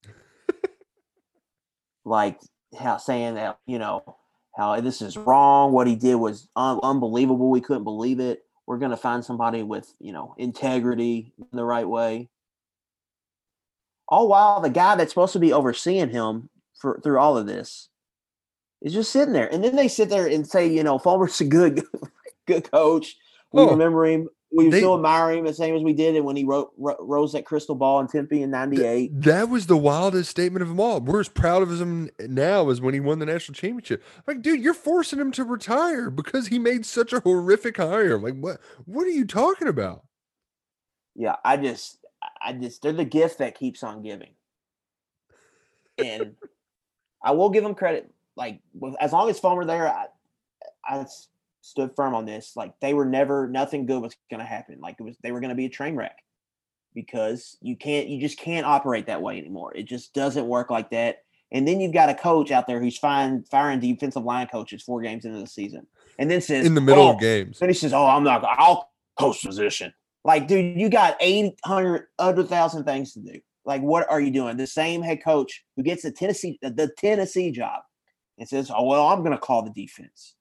[2.05, 2.41] like
[2.79, 4.17] how saying that you know
[4.57, 5.73] how this is wrong.
[5.73, 7.51] What he did was un- unbelievable.
[7.51, 8.45] We couldn't believe it.
[8.67, 12.31] We're gonna find somebody with you know integrity in the right way.
[14.09, 16.49] All while the guy that's supposed to be overseeing him
[16.79, 17.89] for through all of this
[18.83, 19.51] is just sitting there.
[19.53, 21.83] And then they sit there and say, you know, Fulmer's a good,
[22.47, 23.17] good coach.
[23.53, 24.29] We Oh, remember him.
[24.53, 27.33] We they- still admire him the same as we did when he wrote, ro- rose
[27.33, 29.11] that crystal ball in Tempe in '98.
[29.23, 31.01] That was the wildest statement of them all.
[31.01, 34.05] We're as proud of him now as when he won the national championship.
[34.29, 38.17] Like, dude, you're forcing him to retire because he made such a horrific hire.
[38.19, 38.61] Like, what?
[38.85, 40.05] What are you talking about?
[41.17, 42.04] Yeah, I just,
[42.45, 44.35] I just, they're the gift that keeps on giving.
[45.99, 46.35] And
[47.23, 48.13] I will give them credit.
[48.37, 48.61] Like,
[49.01, 50.07] as long as Fulmer there, I,
[50.85, 51.07] I,
[51.65, 52.53] stood firm on this.
[52.57, 54.79] Like they were never nothing good was going to happen.
[54.81, 56.19] Like it was they were going to be a train wreck
[56.95, 59.73] because you can't you just can't operate that way anymore.
[59.75, 61.23] It just doesn't work like that.
[61.53, 65.01] And then you've got a coach out there who's fine firing defensive line coaches four
[65.01, 65.87] games into the season,
[66.19, 67.59] and then says In the middle "Oh," of games.
[67.61, 68.45] Then he says, "Oh, I'm not.
[68.45, 69.95] I'll coach position."
[70.25, 73.41] Like, dude, you got 800 other thousand things to do.
[73.67, 74.57] Like, what are you doing?
[74.57, 77.83] The same head coach who gets the Tennessee the Tennessee job
[78.39, 80.35] and says, "Oh, well, I'm going to call the defense."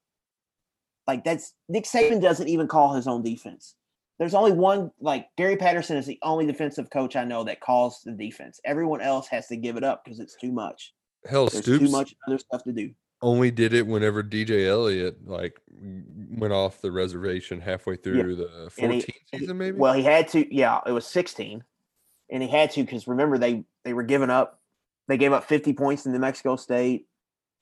[1.07, 3.75] Like that's Nick Saban doesn't even call his own defense.
[4.19, 8.01] There's only one like Gary Patterson is the only defensive coach I know that calls
[8.05, 8.59] the defense.
[8.63, 10.93] Everyone else has to give it up because it's too much.
[11.25, 12.91] Hell, There's Stoops too much other stuff to do.
[13.23, 15.59] Only did it whenever DJ Eliot like
[16.29, 19.77] went off the reservation halfway through the And 14th he- season, maybe.
[19.77, 20.53] Well, he had to.
[20.53, 21.63] Yeah, it was 16,
[22.29, 24.59] and he had to because remember they they were giving up.
[25.07, 27.07] They gave up 50 points in New Mexico State.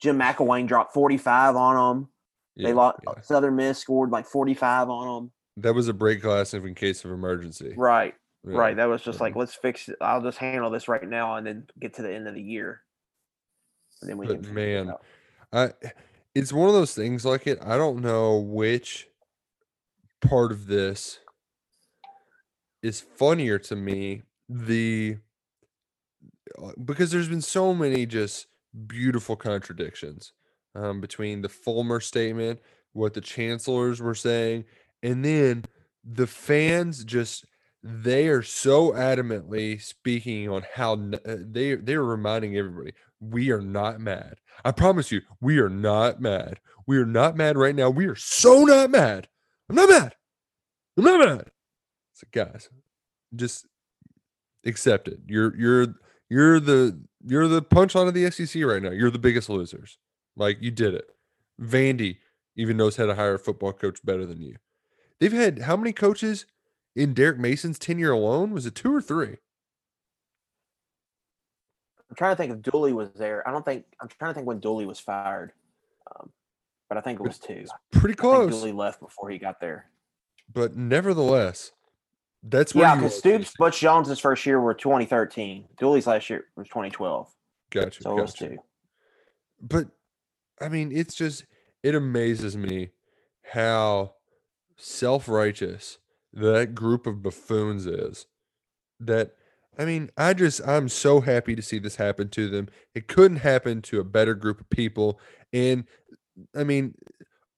[0.00, 2.08] Jim McElwain dropped 45 on them.
[2.56, 2.98] Yeah, they lost.
[3.06, 3.20] yeah.
[3.22, 5.32] Southern Miss scored like 45 on them.
[5.58, 7.72] That was a break glass in case of emergency.
[7.76, 8.14] Right.
[8.44, 8.56] Yeah.
[8.58, 8.76] Right.
[8.76, 9.24] That was just yeah.
[9.24, 9.96] like let's fix it.
[10.00, 12.82] I'll just handle this right now and then get to the end of the year.
[14.00, 14.94] And then we But can figure it man.
[15.52, 15.72] I
[16.34, 17.58] it's one of those things like it.
[17.62, 19.08] I don't know which
[20.20, 21.18] part of this
[22.82, 24.22] is funnier to me.
[24.48, 25.18] The
[26.62, 28.46] uh, because there's been so many just
[28.86, 30.32] beautiful contradictions
[30.74, 32.60] um, between the Fulmer statement,
[32.92, 34.64] what the chancellors were saying,
[35.02, 35.64] and then
[36.04, 37.44] the fans just
[37.84, 44.00] they are so adamantly speaking on how uh, they they're reminding everybody we are not
[44.00, 44.34] mad.
[44.64, 46.60] I promise you, we are not mad.
[46.86, 47.90] We are not mad right now.
[47.90, 49.28] We are so not mad.
[49.68, 50.14] I'm not mad.
[50.96, 51.50] I'm not mad.
[52.12, 52.68] It's So guys,
[53.34, 53.66] just
[54.64, 55.20] accept it.
[55.26, 55.94] You're you're
[56.28, 58.90] you're the you're the punchline of the SEC right now.
[58.90, 59.98] You're the biggest losers.
[60.36, 61.06] Like you did it.
[61.60, 62.18] Vandy
[62.56, 64.56] even knows how to hire a football coach better than you.
[65.20, 66.46] They've had how many coaches
[66.94, 68.50] in Derek Mason's tenure alone?
[68.50, 69.36] Was it two or three?
[72.12, 73.46] I'm trying to think if Dooley was there.
[73.48, 75.52] I don't think I'm trying to think when Dooley was fired.
[76.14, 76.28] Um,
[76.90, 77.64] but I think it was two.
[77.90, 78.50] Pretty I think close.
[78.50, 79.86] Dooley left before he got there.
[80.52, 81.72] But nevertheless,
[82.42, 83.54] that's where Yeah, because Stoops.
[83.58, 85.64] Butch Jones's first year were 2013.
[85.78, 87.30] Dooley's last year was 2012.
[87.70, 88.02] Gotcha.
[88.02, 88.48] So it was gotcha.
[88.48, 88.58] two.
[89.62, 89.86] but
[90.60, 91.46] I mean, it's just
[91.82, 92.90] it amazes me
[93.54, 94.16] how
[94.76, 95.96] self-righteous
[96.34, 98.26] that group of buffoons is.
[99.00, 99.32] That
[99.78, 102.68] I mean, I just I'm so happy to see this happen to them.
[102.94, 105.18] It couldn't happen to a better group of people.
[105.52, 105.84] And
[106.54, 106.94] I mean,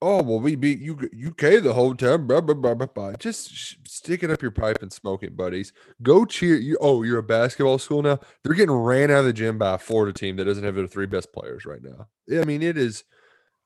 [0.01, 2.27] oh well, we beat UK the whole time.
[2.27, 3.13] Blah, blah, blah, blah, blah.
[3.15, 5.73] Just stick it up your pipe and smoke it, buddies.
[6.03, 6.57] Go cheer.
[6.57, 8.21] You oh, you're a basketball school now.
[8.43, 10.87] They're getting ran out of the gym by a Florida team that doesn't have their
[10.87, 12.09] three best players right now.
[12.41, 13.05] I mean, it is.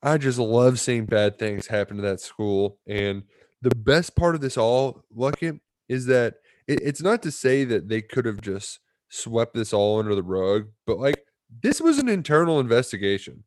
[0.03, 2.79] I just love seeing bad things happen to that school.
[2.87, 3.25] And
[3.63, 6.37] the best part of this all, Lucky, is that
[6.69, 10.23] it, it's not to say that they could have just swept this all under the
[10.23, 11.25] rug, but like
[11.62, 13.43] this was an internal investigation.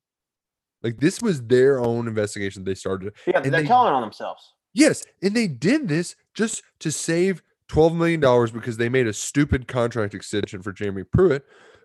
[0.84, 3.14] Like this was their own investigation they started.
[3.28, 4.54] Yeah, And they're they- telling on themselves.
[4.74, 9.14] Yes, and they did this just to save twelve million dollars because they made a
[9.14, 11.44] stupid contract extension for Jeremy Pruitt,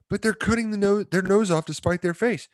[0.08, 2.48] but they're cutting the nose their nose off to spite their face.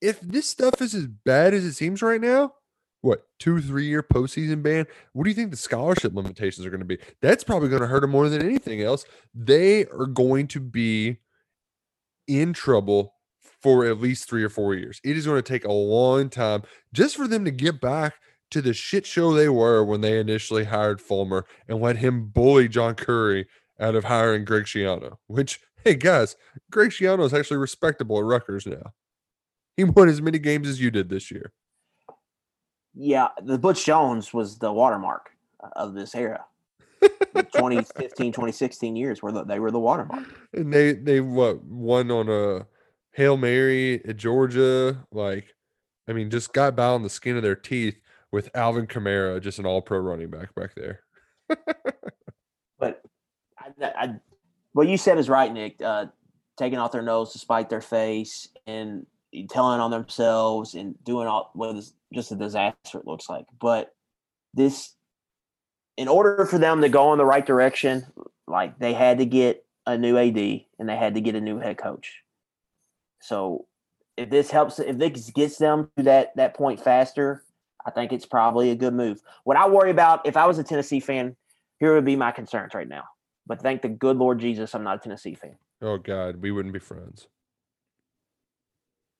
[0.00, 2.54] If this stuff is as bad as it seems right now,
[3.02, 4.86] what two three year postseason ban?
[5.12, 6.98] What do you think the scholarship limitations are going to be?
[7.22, 9.04] That's probably going to hurt them more than anything else.
[9.34, 11.18] They are going to be
[12.26, 13.14] in trouble
[13.62, 15.00] for at least three or four years.
[15.04, 18.14] It is going to take a long time just for them to get back
[18.50, 22.68] to the shit show they were when they initially hired Fulmer and let him bully
[22.68, 23.46] John Currie
[23.78, 25.16] out of hiring Greg Schiano.
[25.26, 26.36] Which, hey guys,
[26.70, 28.92] Greg Schiano is actually respectable at Rutgers now.
[29.76, 31.52] He won as many games as you did this year.
[32.94, 35.30] Yeah, the Butch Jones was the watermark
[35.62, 36.44] uh, of this era.
[37.00, 37.08] The
[37.54, 40.26] 2015, 2016 years where the, they were the watermark.
[40.52, 42.66] And they they what won on a
[43.12, 45.04] Hail Mary at Georgia.
[45.12, 45.54] Like,
[46.08, 48.00] I mean, just got by on the skin of their teeth
[48.32, 51.00] with Alvin Kamara, just an all pro running back back there.
[52.78, 53.02] But
[53.58, 54.14] I, I,
[54.72, 55.80] what you said is right, Nick.
[55.82, 56.06] Uh,
[56.56, 59.06] taking off their nose to spite their face and
[59.48, 63.46] telling on themselves and doing all what is just a disaster it looks like.
[63.60, 63.94] But
[64.54, 64.94] this,
[65.96, 68.06] in order for them to go in the right direction,
[68.46, 70.36] like they had to get a new AD
[70.78, 72.22] and they had to get a new head coach.
[73.20, 73.66] So
[74.16, 77.44] if this helps, if this gets them to that that point faster,
[77.86, 79.20] I think it's probably a good move.
[79.44, 81.36] What I worry about if I was a Tennessee fan,
[81.78, 83.04] here would be my concerns right now.
[83.46, 85.56] But thank the good Lord Jesus, I'm not a Tennessee fan.
[85.80, 87.28] Oh God, we wouldn't be friends.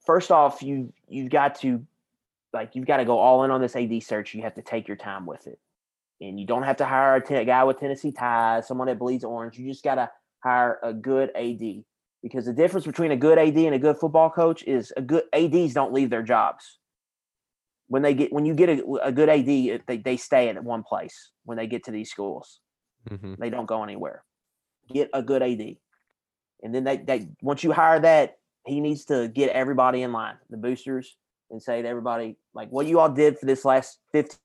[0.07, 1.85] First off, you you've got to
[2.53, 4.35] like you've got to go all in on this AD search.
[4.35, 5.59] You have to take your time with it,
[6.21, 8.99] and you don't have to hire a, ten- a guy with Tennessee ties, someone that
[8.99, 9.59] bleeds orange.
[9.59, 10.11] You just got to
[10.43, 11.85] hire a good AD
[12.23, 15.25] because the difference between a good AD and a good football coach is a good
[15.33, 16.79] ADs don't leave their jobs.
[17.89, 20.83] When they get when you get a, a good AD, they, they stay at one
[20.83, 22.61] place when they get to these schools.
[23.09, 23.37] Mhm.
[23.39, 24.25] They don't go anywhere.
[24.93, 25.77] Get a good AD.
[26.63, 28.37] And then they, they once you hire that,
[28.67, 31.17] he needs to get everybody in line, the boosters,
[31.51, 34.39] and say to everybody, like what you all did for this last 15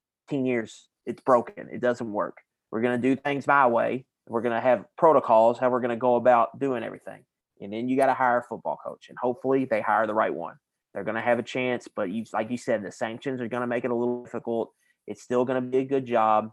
[0.45, 1.69] years, it's broken.
[1.71, 2.37] It doesn't work.
[2.71, 4.05] We're gonna do things my way.
[4.27, 7.23] We're gonna have protocols, how we're gonna go about doing everything.
[7.61, 9.07] And then you got to hire a football coach.
[9.09, 10.55] And hopefully they hire the right one.
[10.93, 13.83] They're gonna have a chance, but you like you said, the sanctions are gonna make
[13.83, 14.71] it a little difficult.
[15.07, 16.51] It's still gonna be a good job.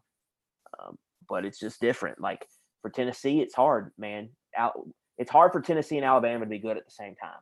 [0.78, 0.98] Um,
[1.28, 2.20] but it's just different.
[2.20, 2.46] Like
[2.82, 4.30] for Tennessee, it's hard, man.
[5.16, 7.38] It's hard for Tennessee and Alabama to be good at the same time.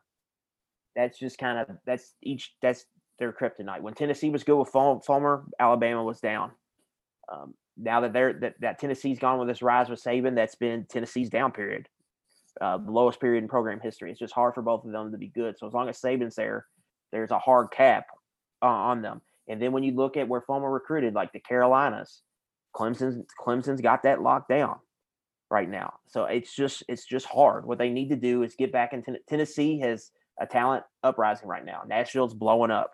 [0.97, 2.86] That's just kind of that's each that's
[3.18, 3.80] their kryptonite.
[3.80, 6.51] When Tennessee was good with Ful- Fulmer, Alabama was down.
[7.30, 10.86] Um, now that they're that, that Tennessee's gone with this rise with Saban, that's been
[10.88, 11.88] Tennessee's down period,
[12.61, 14.11] uh, the lowest period in program history.
[14.11, 15.59] It's just hard for both of them to be good.
[15.59, 16.66] So as long as Saban's there,
[17.12, 18.07] there's a hard cap
[18.62, 19.20] uh, on them.
[19.49, 22.22] And then when you look at where Fulmer recruited, like the Carolinas,
[22.74, 24.76] Clemson's Clemson's got that locked down
[25.51, 25.95] right now.
[26.07, 27.66] So it's just it's just hard.
[27.66, 30.11] What they need to do is get back into Tennessee has
[30.41, 31.82] a talent uprising right now.
[31.86, 32.93] Nashville's blowing up.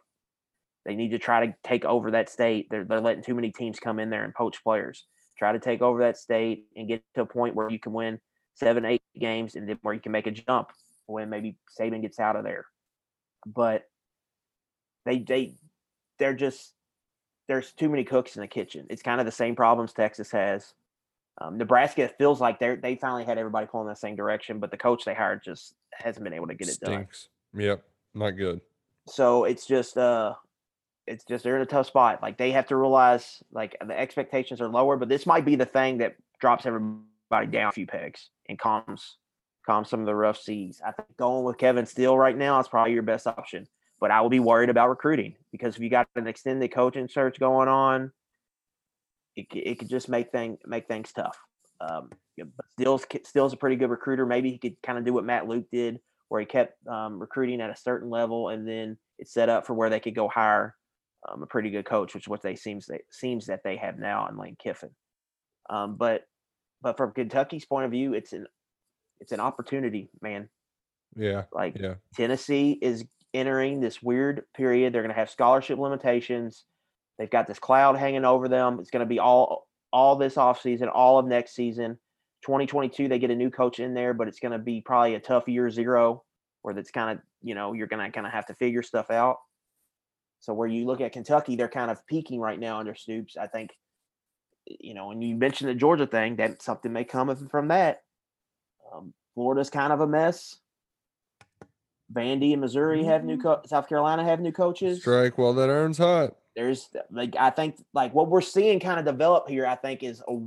[0.84, 2.68] They need to try to take over that state.
[2.70, 5.06] They're they're letting too many teams come in there and poach players.
[5.38, 8.18] Try to take over that state and get to a point where you can win
[8.54, 10.70] seven, eight games, and then where you can make a jump
[11.06, 12.66] when maybe Saban gets out of there.
[13.46, 13.84] But
[15.04, 15.54] they they
[16.18, 16.72] they're just
[17.48, 18.86] there's too many cooks in the kitchen.
[18.90, 20.74] It's kind of the same problems Texas has.
[21.40, 24.70] Um, Nebraska feels like they're they finally had everybody pulling in the same direction, but
[24.70, 26.92] the coach they hired just hasn't been able to get it done.
[26.92, 27.28] Stinks.
[27.54, 27.82] Yep.
[28.14, 28.60] Not good.
[29.08, 30.34] So it's just uh
[31.06, 32.20] it's just they're in a tough spot.
[32.22, 35.66] Like they have to realize like the expectations are lower, but this might be the
[35.66, 39.16] thing that drops everybody down a few pegs and calms
[39.64, 40.80] calms some of the rough seas.
[40.86, 43.66] I think going with Kevin Steele right now is probably your best option.
[43.98, 47.40] But I will be worried about recruiting because if you got an extended coaching search
[47.40, 48.12] going on,
[49.36, 51.38] it, it could just make thing make things tough.
[51.80, 54.26] Um, but Steele's Steele's a pretty good recruiter.
[54.26, 57.60] Maybe he could kind of do what Matt Luke did, where he kept um, recruiting
[57.60, 60.74] at a certain level, and then it's set up for where they could go hire
[61.28, 63.98] um, a pretty good coach, which is what they seems that seems that they have
[63.98, 64.90] now in Lane Kiffin.
[65.70, 66.22] Um, but
[66.82, 68.46] but from Kentucky's point of view, it's an
[69.20, 70.48] it's an opportunity, man.
[71.16, 71.44] Yeah.
[71.52, 71.94] Like Yeah.
[72.14, 73.04] Tennessee is
[73.34, 74.92] entering this weird period.
[74.92, 76.64] They're going to have scholarship limitations.
[77.18, 78.78] They've got this cloud hanging over them.
[78.80, 81.98] It's going to be all all this offseason, all of next season.
[82.46, 85.20] 2022, they get a new coach in there, but it's going to be probably a
[85.20, 86.22] tough year zero
[86.62, 89.10] where that's kind of, you know, you're going to kind of have to figure stuff
[89.10, 89.38] out.
[90.38, 93.36] So where you look at Kentucky, they're kind of peaking right now under Stoops.
[93.36, 93.70] I think,
[94.64, 98.02] you know, and you mentioned the Georgia thing, that something may come from that.
[98.94, 100.56] Um, Florida's kind of a mess.
[102.14, 105.00] Vandy and Missouri have new co- South Carolina have new coaches.
[105.00, 106.36] Strike while that iron's hot.
[106.54, 109.66] There's like I think like what we're seeing kind of develop here.
[109.66, 110.38] I think is a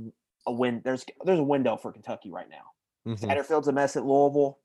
[0.46, 0.80] a win.
[0.84, 3.12] There's there's a window for Kentucky right now.
[3.12, 3.18] Mhm.
[3.20, 4.58] Satterfield's a mess at Louisville.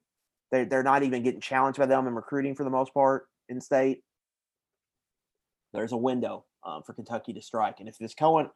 [0.51, 3.59] They they're not even getting challenged by them in recruiting for the most part in
[3.61, 4.01] state.
[5.73, 8.49] There's a window um, for Kentucky to strike, and if this Coen,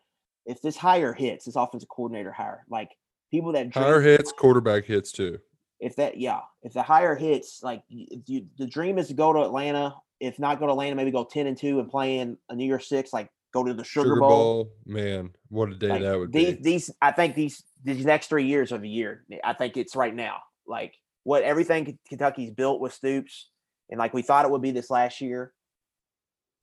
[0.45, 2.89] if this hire hits, this offensive coordinator hire, like
[3.31, 5.37] people that dream- Higher hits, quarterback hits too.
[5.79, 9.39] if that yeah if the higher hits like you, the dream is to go to
[9.41, 12.55] atlanta if not go to atlanta maybe go 10 and 2 and play in a
[12.55, 14.73] new year six like go to the sugar, Sugar, bowl, Bowl.
[14.85, 16.61] Man, what a day Like, that would these, be.
[16.61, 20.13] these i think these these next three years of the year i think it's right
[20.13, 20.37] now
[20.67, 20.93] like
[21.23, 23.49] what everything kentucky's built with stoops
[23.89, 25.53] and like we thought it would be this last year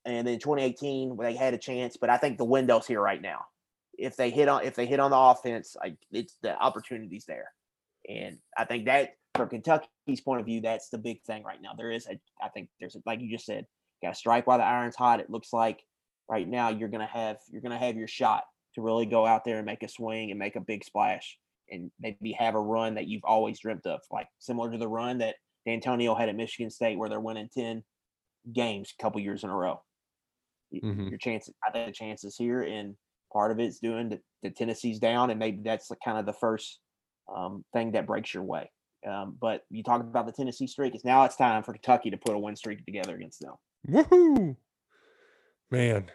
[0.04, 3.44] and then 2018 they had a chance but i think the window's here right now
[3.98, 7.50] if they hit on if they hit on the offense like it's the opportunities there
[8.08, 11.72] and I think that from Kentucky's point of view, that's the big thing right now.
[11.76, 13.66] There is a, I think there's a, like you just said,
[14.02, 15.20] got to strike while the iron's hot.
[15.20, 15.80] It looks like
[16.28, 19.56] right now you're gonna have you're gonna have your shot to really go out there
[19.58, 21.38] and make a swing and make a big splash
[21.70, 25.18] and maybe have a run that you've always dreamt of, like similar to the run
[25.18, 27.82] that Dantonio had at Michigan State, where they're winning ten
[28.52, 29.82] games a couple years in a row.
[30.72, 31.10] Mhm.
[31.10, 32.96] Your chances, I think the chances here, and
[33.32, 36.32] part of it's doing the, the Tennessee's down, and maybe that's the, kind of the
[36.32, 36.80] first
[37.34, 38.70] um, thing that breaks your way.
[39.06, 40.94] Um, but you talk about the Tennessee streak.
[40.94, 43.54] It's now it's time for Kentucky to put a win streak together against them.
[43.88, 44.56] Woohoo!
[45.70, 46.10] Man,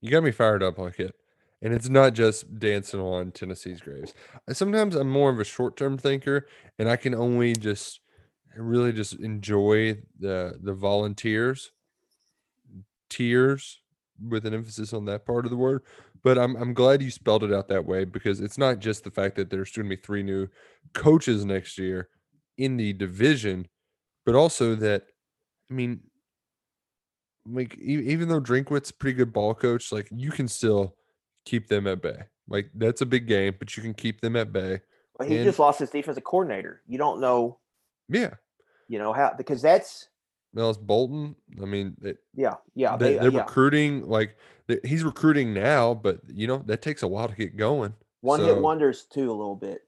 [0.00, 1.14] you got me fired up like it.
[1.62, 4.14] And it's not just dancing on Tennessee's graves.
[4.52, 8.00] Sometimes I'm more of a short term thinker and I can only just
[8.56, 11.72] really just enjoy the the volunteers,
[13.08, 13.80] tears,
[14.28, 15.82] with an emphasis on that part of the word.
[16.22, 19.10] But I'm I'm glad you spelled it out that way because it's not just the
[19.10, 20.48] fact that there's going to be three new
[20.92, 22.08] coaches next year
[22.58, 23.66] in the division,
[24.24, 25.04] but also that
[25.70, 26.00] I mean,
[27.50, 30.94] like e- even though Drinkwitz a pretty good ball coach, like you can still
[31.44, 32.22] keep them at bay.
[32.48, 34.80] Like that's a big game, but you can keep them at bay.
[35.18, 36.82] Well, he And- just lost his defensive coordinator.
[36.86, 37.58] You don't know,
[38.08, 38.34] Yeah.
[38.88, 40.08] you know how because that's
[40.54, 41.34] Mellis Bolton.
[41.60, 42.96] I mean, it, yeah, yeah.
[42.96, 43.38] they, They, uh, they're yeah.
[43.40, 44.36] recruiting like
[44.66, 47.94] they- he's recruiting now, but you know that takes a while to get going.
[48.20, 49.82] One so- hit wonders too, a little bit,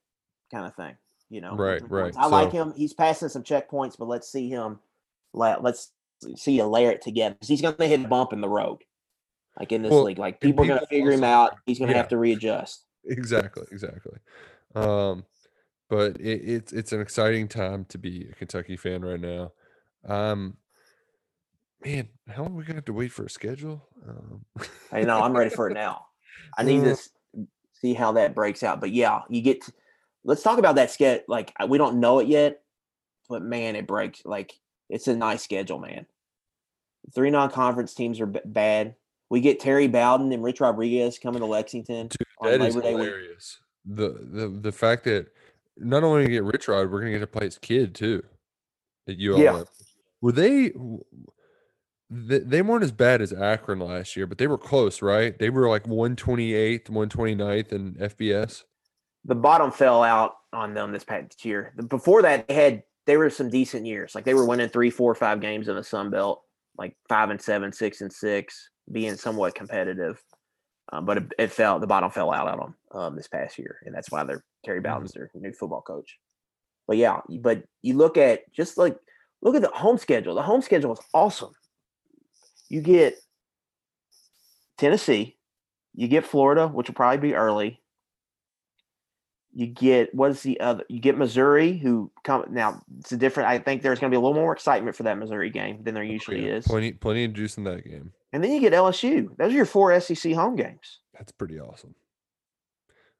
[0.50, 0.96] kind of thing.
[1.30, 2.14] You know, Right, right.
[2.16, 2.72] I like him.
[2.76, 4.78] He's passing some checkpoints, but let's see him.
[5.32, 5.90] Let let's
[6.36, 8.78] see you layer it together 'cause he's going to hit a bump in the road,
[9.58, 10.18] like in this Well, league.
[10.18, 11.56] Like people are going to figure him out.
[11.66, 11.98] He's going to yeah.
[11.98, 12.84] have to readjust.
[13.04, 14.18] Exactly, exactly.
[14.74, 15.24] Um,
[15.88, 19.52] but it, it's it's an exciting time to be a Kentucky fan right now.
[20.06, 20.56] Um,
[21.84, 23.86] man, how long are we gonna have to wait for a schedule?
[24.08, 24.44] Um,
[24.90, 26.06] I know I'm ready for it now.
[26.56, 26.96] I need to
[27.72, 28.80] see how that breaks out.
[28.80, 29.62] But yeah, you get.
[29.62, 29.72] To,
[30.24, 31.24] let's talk about that sketch.
[31.28, 32.62] Like we don't know it yet,
[33.28, 34.22] but man, it breaks.
[34.24, 34.54] Like
[34.88, 36.06] it's a nice schedule, man.
[37.14, 38.94] Three non-conference teams are b- bad.
[39.30, 43.04] We get Terry Bowden and Rich Rodriguez coming to Lexington Dude, that is Day week.
[43.04, 43.58] hilarious.
[43.84, 45.28] The the the fact that
[45.76, 48.22] not only get Rich Rod, we're gonna get to play his kid too.
[49.08, 49.64] At ULM.
[50.20, 50.72] Were they?
[52.10, 55.36] They, they weren't as bad as Akron last year, but they were close, right?
[55.38, 58.62] They were like 128th, 129th in FBS.
[59.24, 61.74] The bottom fell out on them this past year.
[61.88, 64.14] Before that, they had they were some decent years.
[64.14, 66.42] Like they were winning three, four, five games in the Sun Belt,
[66.78, 70.22] like five and seven, six and six, being somewhat competitive.
[70.92, 71.80] Um, but it, it fell.
[71.80, 74.80] The bottom fell out on them um, this past year, and that's why they're Terry
[74.80, 76.18] Bowden's their new football coach.
[76.86, 78.96] But yeah, but you look at just like
[79.42, 80.34] look at the home schedule.
[80.34, 81.52] The home schedule is awesome.
[82.68, 83.16] You get
[84.76, 85.36] Tennessee,
[85.94, 87.80] you get Florida, which will probably be early.
[89.54, 90.84] You get what is the other?
[90.88, 92.80] You get Missouri, who come now.
[92.98, 93.48] It's a different.
[93.48, 95.94] I think there's going to be a little more excitement for that Missouri game than
[95.94, 96.66] there oh, usually Yeah, is.
[96.66, 98.12] Plenty, plenty of juice in that game.
[98.32, 99.28] And then you get LSU.
[99.36, 100.98] Those are your four SEC home games.
[101.16, 101.94] That's pretty awesome.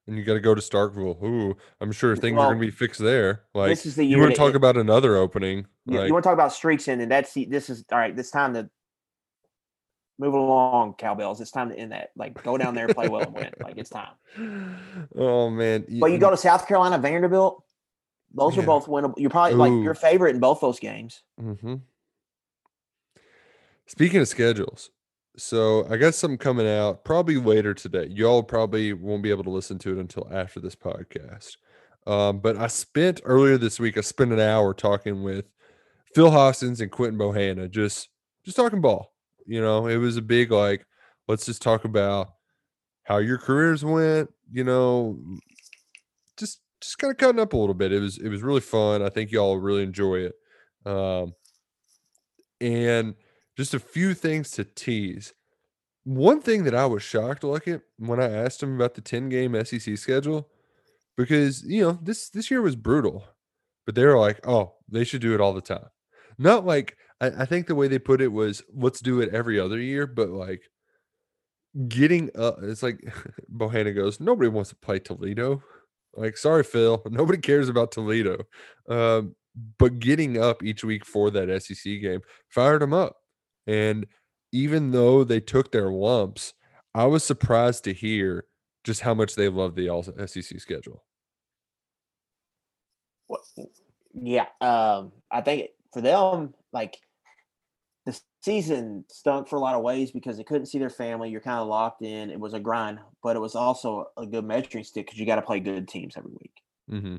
[0.07, 1.23] And you got to go to Starkville.
[1.23, 3.43] Ooh, I'm sure things are going to be fixed there.
[3.55, 5.65] Like, this is the you want to talk end- about another opening?
[5.85, 7.09] You, like, you want to talk about streaks ending?
[7.09, 8.15] That's the, this is all right.
[8.15, 8.69] This time to
[10.17, 11.41] move along, cowbells.
[11.41, 12.11] It's time to end that.
[12.15, 13.51] Like go down there, play well, and win.
[13.61, 14.13] Like it's time.
[15.15, 15.85] oh man!
[15.99, 17.63] But you go to South Carolina, Vanderbilt.
[18.33, 18.63] Those Yeah.
[18.63, 19.13] are both winnable.
[19.17, 21.23] You're probably like your favorite in both those games.
[21.41, 21.75] Mm-hmm.
[23.87, 24.89] Speaking of schedules,
[25.37, 28.07] so I got something coming out probably later today.
[28.09, 31.57] Y'all probably won't be able to listen to it until after this podcast.
[32.07, 33.97] Um, but I spent earlier this week.
[33.97, 35.45] I spent an hour talking with
[36.13, 38.09] Phil Hoskins and Quinton Bohanna, just
[38.43, 39.14] just talking ball.
[39.45, 40.85] You know, it was a big like,
[41.27, 42.33] let's just talk about
[43.03, 44.31] how your careers went.
[44.51, 45.19] You know,
[46.37, 47.91] just just kind of cutting up a little bit.
[47.91, 49.01] It was it was really fun.
[49.01, 50.33] I think y'all really enjoy it.
[50.85, 51.33] Um,
[52.61, 53.15] and
[53.57, 55.33] just a few things to tease.
[56.03, 59.29] One thing that I was shocked look at when I asked him about the 10
[59.29, 60.49] game SEC schedule,
[61.17, 63.23] because you know, this this year was brutal,
[63.85, 65.87] but they were like, oh, they should do it all the time.
[66.37, 69.59] Not like I, I think the way they put it was let's do it every
[69.59, 70.61] other year, but like
[71.87, 72.99] getting up it's like
[73.53, 75.63] Bohanna goes, nobody wants to play Toledo.
[76.15, 78.43] Like, sorry, Phil, nobody cares about Toledo.
[78.89, 79.35] Um,
[79.77, 83.17] but getting up each week for that SEC game fired them up.
[83.67, 84.05] And
[84.51, 86.53] even though they took their lumps,
[86.93, 88.45] I was surprised to hear
[88.83, 91.03] just how much they love the all SEC schedule.
[93.27, 93.41] What?
[94.13, 96.97] Yeah, um, I think for them, like
[98.05, 101.31] the season stunk for a lot of ways because they couldn't see their family.
[101.31, 102.29] You're kind of locked in.
[102.29, 105.37] It was a grind, but it was also a good measuring stick because you got
[105.37, 106.53] to play good teams every week.
[106.91, 107.15] Mm-hmm.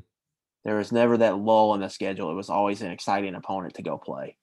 [0.63, 2.31] There was never that lull in the schedule.
[2.31, 4.37] It was always an exciting opponent to go play.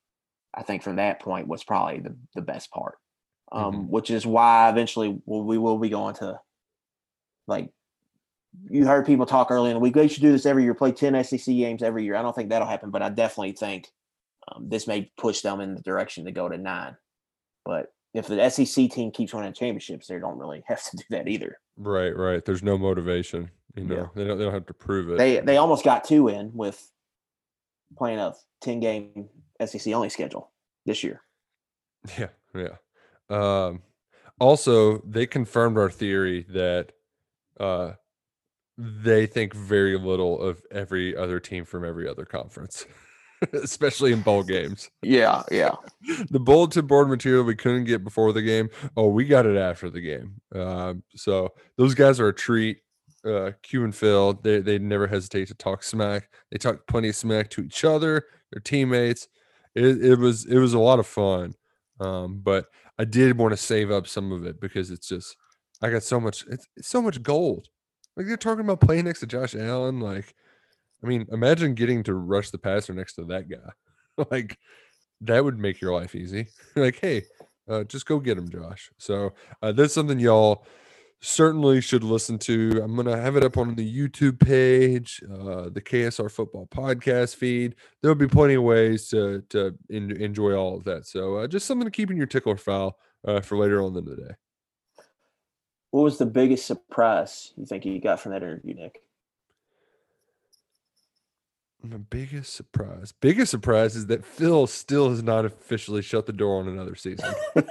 [0.53, 2.99] I think from that point was probably the, the best part,
[3.51, 3.89] um, Mhm.
[3.89, 6.41] which is why eventually we'll, we will be going to
[7.47, 7.71] like
[8.71, 9.95] you heard people talk early in the week.
[9.95, 10.75] They should do this every year.
[10.75, 12.15] Play ten SEC games every year.
[12.15, 13.89] I don't think that'll happen, but I definitely think
[14.49, 16.97] um, this may push them in the direction to go to nine.
[17.65, 21.29] But if the SEC team keeps winning championships, they don't really have to do that
[21.29, 21.59] either.
[21.77, 22.45] Right, right.
[22.45, 23.51] There's no motivation.
[23.75, 24.07] You know, Yeah.
[24.15, 25.19] they don't they don't have to prove it.
[25.19, 26.91] They they almost got two in with
[27.99, 29.29] playing a ten game
[29.65, 30.53] SEC only schedule
[30.87, 31.23] this year.
[32.19, 32.77] Yeah, yeah.
[33.31, 33.83] Um,
[34.39, 36.93] also, they confirmed our theory that
[37.59, 37.93] uh,
[38.77, 42.85] they think very little of every other team from every other conference.
[43.53, 44.91] especially in bowl games.
[45.03, 45.75] Yeah, yeah.
[46.31, 48.69] The bulletin board material we couldn't get before the game.
[48.97, 50.41] Oh, we got it after the game.
[50.55, 52.79] Uh, so those guys are a treat.
[53.27, 56.29] Uh, Q and Phil, they they never hesitate to talk smack.
[56.51, 59.29] They talk plenty of smack to each other, their teammates.
[59.75, 61.55] It, it was it was a lot of fun.
[62.01, 62.67] Um, but
[62.99, 65.37] I did want to save up some of it because it's just
[65.83, 67.69] I got so much it's, it's so much gold.
[68.17, 70.01] Like they're talking about playing next to Josh Allen.
[70.01, 70.35] Like,
[71.05, 74.25] I mean, imagine getting to rush the passer next to that guy.
[74.31, 74.59] like
[75.21, 76.47] that would make your life easy.
[76.77, 77.25] like, hey,
[77.69, 78.91] uh, just go get him, Josh.
[78.99, 80.67] So uh, that's something y'all
[81.21, 82.81] certainly should listen to.
[82.83, 87.75] I'm gonna have it up on the YouTube page, uh, the KSR Football Podcast feed.
[88.01, 91.07] There'll be plenty of ways to to en- enjoy all of that.
[91.07, 92.97] So uh, just something to keep in your tickler file
[93.27, 94.35] uh, for later on in the day.
[95.91, 99.01] What was the biggest surprise you think you got from that interview, Nick?
[101.87, 106.61] My biggest surprise, biggest surprise is that Phil still has not officially shut the door
[106.61, 107.35] on another season.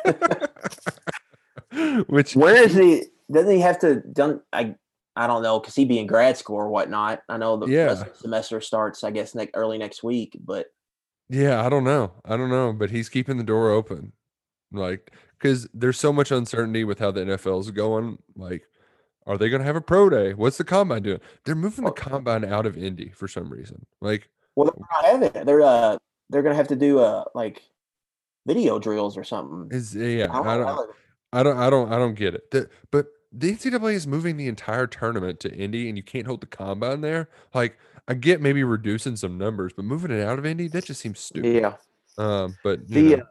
[2.08, 3.06] Which Where is he?
[3.32, 4.42] Doesn't he have to done?
[4.52, 4.76] I
[5.16, 7.22] I don't know because he'd be in grad school or whatnot.
[7.28, 7.86] I know the Yeah.
[7.86, 10.38] rest of the semester starts, I guess, next early next week.
[10.44, 10.68] But
[11.30, 12.12] Yeah, I don't know.
[12.24, 14.14] I don't know, but he's keeping the door open.
[14.72, 18.18] Like, because there's so much uncertainty with how the NFL is going.
[18.36, 18.64] Like,
[19.26, 20.34] are they going to have a pro day?
[20.34, 21.20] What's the combine doing?
[21.46, 23.86] They're moving the combine out of Indy for some reason.
[24.02, 25.46] Like, well, they're not having it.
[25.46, 25.98] They're uh
[26.30, 27.62] they're gonna have to do uh like
[28.46, 29.70] video drills or something.
[29.76, 30.90] is yeah, I don't I don't,
[31.34, 32.52] I don't, I don't, I don't get it.
[32.52, 36.42] The, but the NCAA is moving the entire tournament to Indy, and you can't hold
[36.42, 37.30] the combine there.
[37.54, 41.02] Like, I get maybe reducing some numbers, but moving it out of Indy, that just
[41.02, 41.56] seems stupid.
[41.56, 41.74] yeah.
[42.18, 43.26] Um, but The know, uh,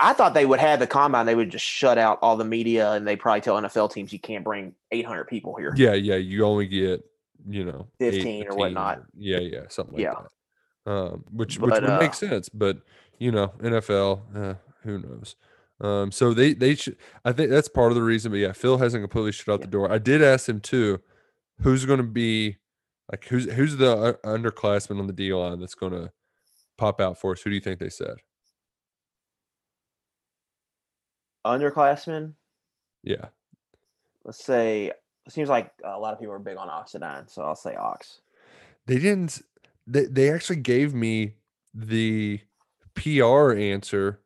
[0.00, 1.26] I thought they would have the combine.
[1.26, 4.20] They would just shut out all the media, and they probably tell NFL teams you
[4.20, 5.74] can't bring 800 people here.
[5.76, 7.04] Yeah, yeah, you only get,
[7.48, 9.02] you know, eight 15 or whatnot.
[9.16, 10.14] Yeah, yeah, something like Yeah.
[10.14, 10.92] that.
[10.92, 12.78] Um, which which would uh, make sense, but
[13.18, 15.36] you know, NFL, uh, who knows?
[15.80, 16.96] Um, so they they should.
[17.24, 18.32] I think that's part of the reason.
[18.32, 19.92] But yeah, Phil hasn't completely shut out the door.
[19.92, 21.00] I did ask him too,
[21.60, 22.56] who's going to be
[23.10, 26.10] like who's who's the uh, underclassman on the D line that's going to
[26.78, 27.42] pop out for us?
[27.42, 28.16] Who do you think they said?
[31.44, 32.34] Underclassmen,
[33.02, 33.26] Yeah,
[34.24, 34.92] let's say,
[35.26, 38.20] it seems like a lot of people are big on Oxendine, so I'll say Ox.
[38.86, 39.42] they didn't
[39.86, 41.34] they, they actually gave me
[41.74, 42.40] the
[42.94, 44.20] pr answer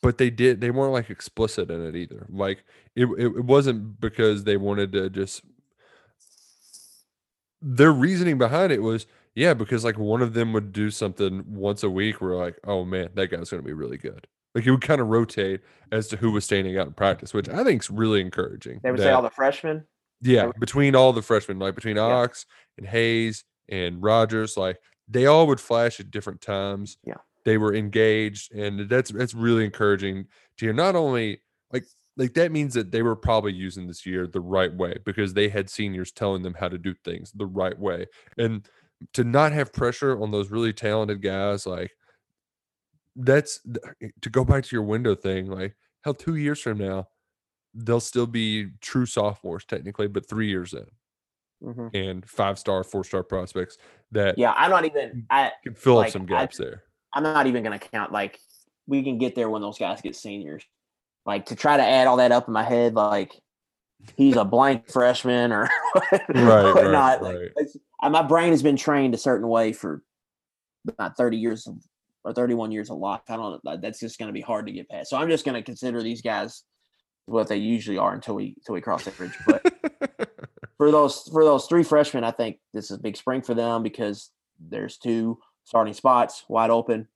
[0.00, 2.26] but they did they weren't like explicit in it either.
[2.30, 5.42] Like it, it, it wasn't because they wanted to just
[7.60, 11.82] their reasoning behind it was yeah because like one of them would do something once
[11.82, 14.70] a week We're like oh man that guy's going to be really good like it
[14.70, 15.60] would kind of rotate
[15.92, 18.90] as to who was standing out in practice which i think is really encouraging They
[18.90, 19.84] would say all the freshmen.
[20.20, 22.02] yeah, between all the freshmen, like between Yeah.
[22.02, 22.44] Ox
[22.76, 24.78] and Hayes and Rogers, like
[25.08, 26.98] they all would flash at different times.
[27.04, 27.14] Yeah.
[27.44, 30.26] They were engaged, and that's that's really encouraging
[30.58, 30.72] to hear.
[30.74, 31.40] Not only
[31.72, 31.84] like
[32.16, 35.48] like that means that they were probably using this year the right way because they
[35.48, 38.06] had seniors telling them how to do things the right way.
[38.36, 38.66] And
[39.14, 41.92] to not have pressure on those really talented guys, like
[43.18, 43.60] that's
[44.22, 47.08] to go back to your window thing, like hell, two years from now,
[47.74, 50.86] they'll still be true sophomores technically, but three years in
[51.62, 51.90] Mhm.
[51.94, 53.76] and five star, four star prospects
[54.12, 55.26] that Yeah, I'm not even.
[55.30, 56.84] I can fill like, up some I- gaps there.
[57.12, 58.12] I'm not even going to count.
[58.12, 58.38] Like
[58.86, 60.64] we can get there when those guys get seniors.
[61.26, 63.32] Like to try to add all that up in my head, like
[64.16, 65.68] he's a blank freshman or
[66.28, 67.20] Right, whatnot.
[67.20, 67.66] right, Like, right.
[68.02, 70.02] uh, my brain has been trained a certain way for
[70.86, 71.76] about 30 years of,
[72.24, 73.20] or 31 years of life.
[73.28, 73.76] I don't know.
[73.76, 75.10] That's just going to be hard to get past.
[75.10, 76.64] So I'm just going to consider these guys
[77.26, 79.36] what they usually are until we until we cross that bridge.
[79.46, 79.62] But
[80.76, 83.82] for those for those three freshmen, I think this is a big spring for them
[83.82, 87.08] because there's two starting spots wide open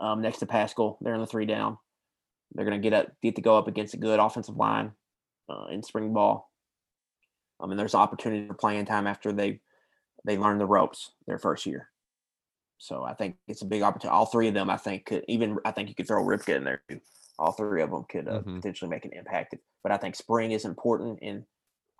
[0.00, 0.98] um, next to Paschal.
[1.00, 1.78] They're in the three down.
[2.54, 4.92] They're going to get up, get to go up against a good offensive line
[5.48, 6.50] uh, in spring ball.
[7.60, 9.60] I mean, there's opportunity for playing time after they
[10.24, 11.88] they learn the ropes their first year.
[12.78, 14.14] So I think it's a big opportunity.
[14.14, 15.58] All three of them, I think, could even.
[15.64, 17.00] I think you could throw Ripka in there too.
[17.38, 18.56] All three of them could uh, Mhm.
[18.56, 19.54] potentially make an impact.
[19.82, 21.44] But I think spring is important, and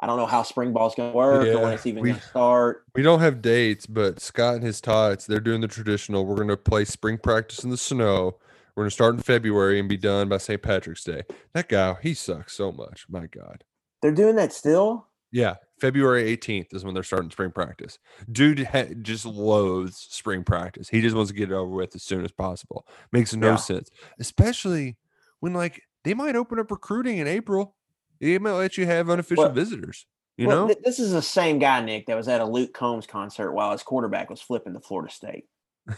[0.01, 2.17] I don't know how spring ball is going to work or when it's even going
[2.17, 2.85] to start.
[2.95, 6.27] we don't have dates, but Scott and his tots, they're doing the traditional.
[6.27, 8.37] We're going to play spring practice in the snow.
[8.75, 10.61] We're going to start in February and be done by St.
[10.61, 11.23] Patrick's Day.
[11.55, 13.07] That guy, he sucks so much.
[13.09, 13.65] My God.
[14.03, 15.07] They're doing that still.
[15.33, 17.99] Yeah, February 18th is when they're starting spring practice.
[18.31, 20.89] Dude ha- just loathes spring practice.
[20.89, 22.87] He just wants to get it over with as soon as possible.
[23.13, 23.57] Makes no Yeah.
[23.57, 24.97] sense, especially
[25.41, 27.75] when like they might open up recruiting in April.
[28.21, 30.07] They might let you have unofficial Well- visitors.
[30.39, 32.75] You Well, know, th- this is the same guy, Nick, that was at a Luke
[32.75, 35.47] Combs concert while his quarterback was flipping to Florida State.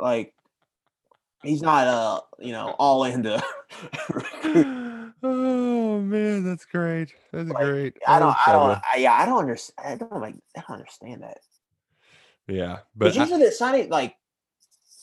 [0.00, 0.32] Like
[1.42, 3.42] he's not uh you know all into.
[5.22, 7.12] oh man, that's great.
[7.32, 7.96] That's Like, great.
[8.06, 8.36] I don't.
[8.46, 8.70] I don't.
[8.94, 10.02] I, yeah, I don't understand.
[10.02, 10.34] I don't like.
[10.56, 11.38] I don't understand that.
[12.46, 14.16] Yeah, But I- usually the signing, like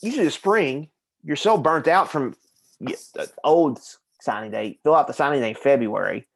[0.02, 0.88] usually the spring,
[1.22, 2.34] you're so burnt out from
[2.80, 2.96] the
[3.44, 3.80] old
[4.20, 4.78] signing day.
[4.82, 6.26] Fill out the signing day in February.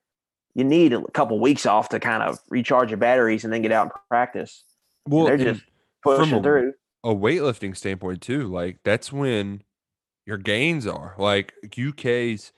[0.55, 3.73] You need a couple weeks off to kind of recharge your batteries and then get
[3.73, 4.65] out and practice.
[5.09, 5.63] well, they're just
[6.03, 6.75] Pushing a- through.
[7.05, 9.63] a weightlifting standpoint too, like that's when
[10.27, 11.15] your gains are.
[11.19, 12.53] Like UK's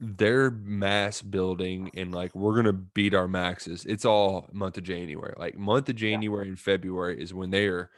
[0.00, 3.84] their mass building and like we're gonna beat our maxes.
[3.84, 5.34] It's all month of January.
[5.36, 7.90] Like month of January and February is when they are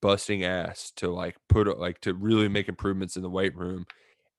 [0.00, 3.84] busting ass to like put like to really make improvements in the weight room.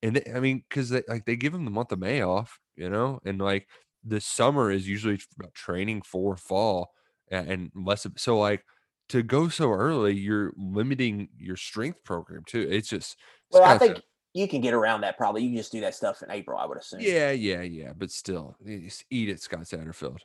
[0.01, 2.59] And they, I mean, because they like they give them the month of May off,
[2.75, 3.67] you know, and like
[4.03, 6.91] the summer is usually about training for fall
[7.29, 8.63] and less of so like
[9.09, 12.67] to go so early, you're limiting your strength program too.
[12.69, 13.17] It's just
[13.51, 14.01] Well, I think
[14.35, 15.41] you can get around that probably.
[15.43, 16.99] You can just do that stuff in April, I would assume.
[16.99, 20.19] yeah, yeah, yeah, but still, just eat it, Scott Satterfield.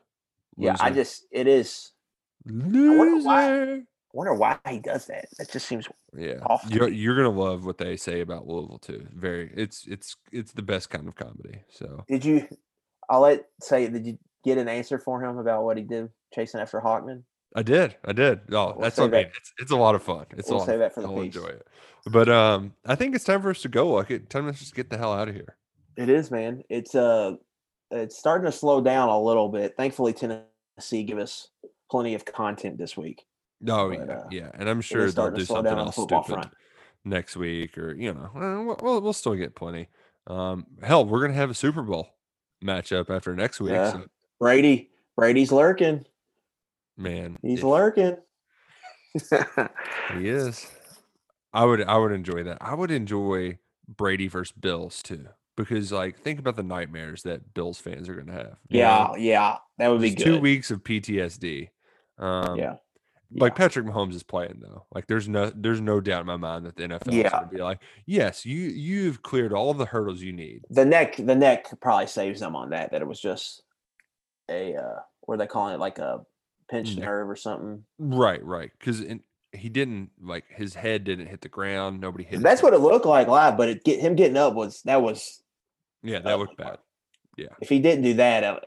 [0.57, 1.93] Yeah, I just it is.
[2.45, 3.83] wonder why- loser.
[4.13, 5.27] I wonder why he does that.
[5.39, 5.87] That just seems
[6.17, 9.07] Yeah, to you're you're gonna love what they say about Louisville too.
[9.15, 11.63] Very, it's it's it's the best kind of comedy.
[11.71, 12.49] So Did you?
[13.09, 13.87] I'll let say.
[13.89, 17.23] Did you get an answer for him about what he did chasing after Hawkman?
[17.55, 18.41] I did, I did.
[18.53, 19.27] Oh, We'll that's what I mean.
[19.37, 20.27] It's it's a lot of fun.
[20.37, 20.67] It's we'll a lot.
[20.67, 21.11] save of that for fun.
[21.11, 21.67] the I'll enjoy it.
[22.07, 23.89] But um, I think it's time for us to go.
[23.89, 25.57] Like, time to just get the hell out of here.
[25.97, 26.63] It is, man.
[26.71, 27.37] It's uh,
[27.91, 29.75] it's starting to slow down a little bit.
[29.77, 31.49] Thankfully, Tennessee give us
[31.91, 33.25] plenty of content this week.
[33.69, 36.27] Oh yeah, uh, yeah, and I'm sure they'll do something down on the else stupid
[36.27, 36.53] front.
[37.05, 39.89] next week, or you know, uh, we'll, we'll we'll still get plenty.
[40.27, 42.09] Um, hell, we're gonna have a Super Bowl
[42.65, 43.73] matchup after next week.
[43.73, 43.93] Yeah.
[43.93, 44.05] So,
[44.39, 46.07] Brady, Brady's lurking.
[46.97, 48.17] Man, He's lurking.
[49.15, 50.67] he is.
[51.53, 52.59] I would I would enjoy that.
[52.61, 55.27] I would enjoy Brady versus Bills too,
[55.57, 58.57] because like think about the nightmares that Bills fans are gonna have.
[58.69, 59.15] you know?
[59.17, 60.25] yeah, yeah, that would be good.
[60.25, 61.71] two weeks of PTSD.
[62.19, 62.77] Um, yeah,
[63.35, 64.85] like Patrick Mahomes is playing though.
[64.95, 67.31] Like there's no there's no doubt in my mind that the NFL is Yeah.
[67.31, 70.65] going to be like, yes, you you've cleared all the hurdles you need.
[70.71, 72.93] the neck, the neck probably saves them on that.
[72.93, 73.63] That it was just
[74.49, 75.81] a uh, what are they calling it?
[75.81, 76.21] Like a
[76.71, 77.85] pinched Neck- nerve or something.
[77.99, 78.71] Right, right.
[78.79, 79.03] Because
[79.53, 82.01] he didn't like his head didn't hit the ground.
[82.01, 82.41] Nobody hit.
[82.41, 82.67] That's head.
[82.67, 85.43] what it looked like live, but it get him getting up was that was
[86.03, 86.79] Yeah, that uh, looked bad.
[87.37, 87.47] Yeah.
[87.61, 88.59] If he didn't do that, I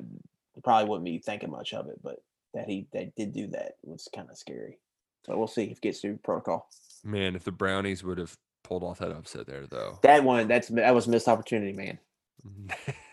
[0.63, 1.99] probably wouldn't be thinking much of it.
[2.01, 2.23] But
[2.55, 4.79] that he that did do that was kind of scary.
[5.25, 6.69] So we'll see if it gets through protocol.
[7.03, 9.99] Man, if the Brownies would have pulled off that upset there, though.
[10.01, 11.99] That one, that's that was missed opportunity, man.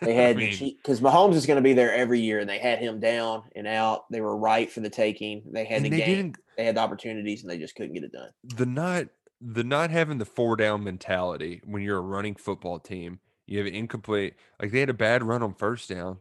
[0.01, 2.59] They I had mean, because Mahomes is going to be there every year, and they
[2.59, 4.09] had him down and out.
[4.11, 5.43] They were right for the taking.
[5.51, 6.33] They had the they game.
[6.57, 8.29] They had the opportunities, and they just couldn't get it done.
[8.43, 9.07] the not
[9.39, 13.19] the not having the four down mentality when you're a running football team.
[13.47, 14.35] You have incomplete.
[14.61, 16.17] Like they had a bad run on first down.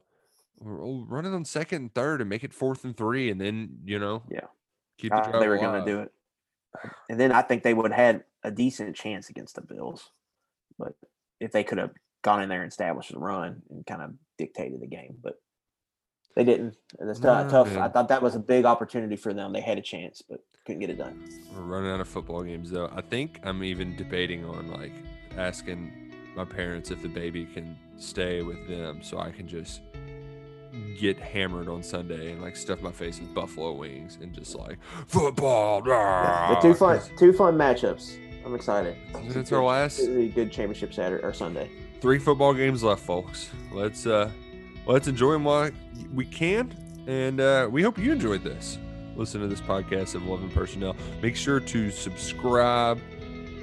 [0.58, 3.78] Well, Run it on second and third and make it fourth and three, and then
[3.84, 4.46] you know, Yeah.
[4.98, 6.12] keep the Uh, they were going to do it,
[7.08, 10.10] and then I think they would have had a decent chance against the Bills,
[10.78, 10.94] but
[11.40, 11.92] if they could have
[12.22, 15.34] gone in there and established the run and kind of dictated the game, but
[16.36, 16.76] they didn't.
[16.98, 17.76] It's Nah, tough.
[17.76, 19.52] I thought that was a big opportunity for them.
[19.52, 21.24] They had a chance, but couldn't get it done.
[21.54, 22.90] We're running out of football games though.
[22.94, 24.92] I think I'm even debating on like
[25.36, 29.80] asking my parents if the baby can stay with them so I can just
[30.98, 34.78] get hammered on Sunday and like stuff my face with buffalo wings and just like
[35.08, 35.82] football.
[35.86, 38.16] Yeah, two fun, two fun matchups.
[38.46, 38.96] I'm excited.
[39.24, 41.70] It's our last Really good championship Saturday or Sunday.
[42.00, 43.50] Three football games left, folks.
[43.72, 44.30] Let's uh
[44.86, 45.70] let's enjoy them while
[46.14, 46.74] we can,
[47.06, 48.78] and uh, we hope you enjoyed this.
[49.16, 50.96] Listen to this podcast of Eleven Personnel.
[51.22, 53.00] Make sure to subscribe,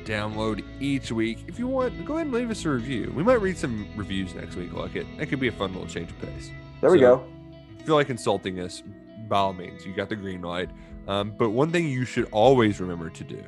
[0.04, 1.40] download each week.
[1.48, 3.12] If you want, go ahead and leave us a review.
[3.16, 4.74] We might read some reviews next week.
[4.74, 6.52] Like it, that could be a fun little change of pace.
[6.82, 7.28] There we So, go.
[7.74, 8.84] If you feel like insulting us,
[9.28, 10.70] by all means, you got the green light.
[11.08, 13.44] Um, but one thing you should always remember to do: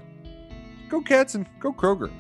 [0.89, 2.11] go Cats and go Kroger.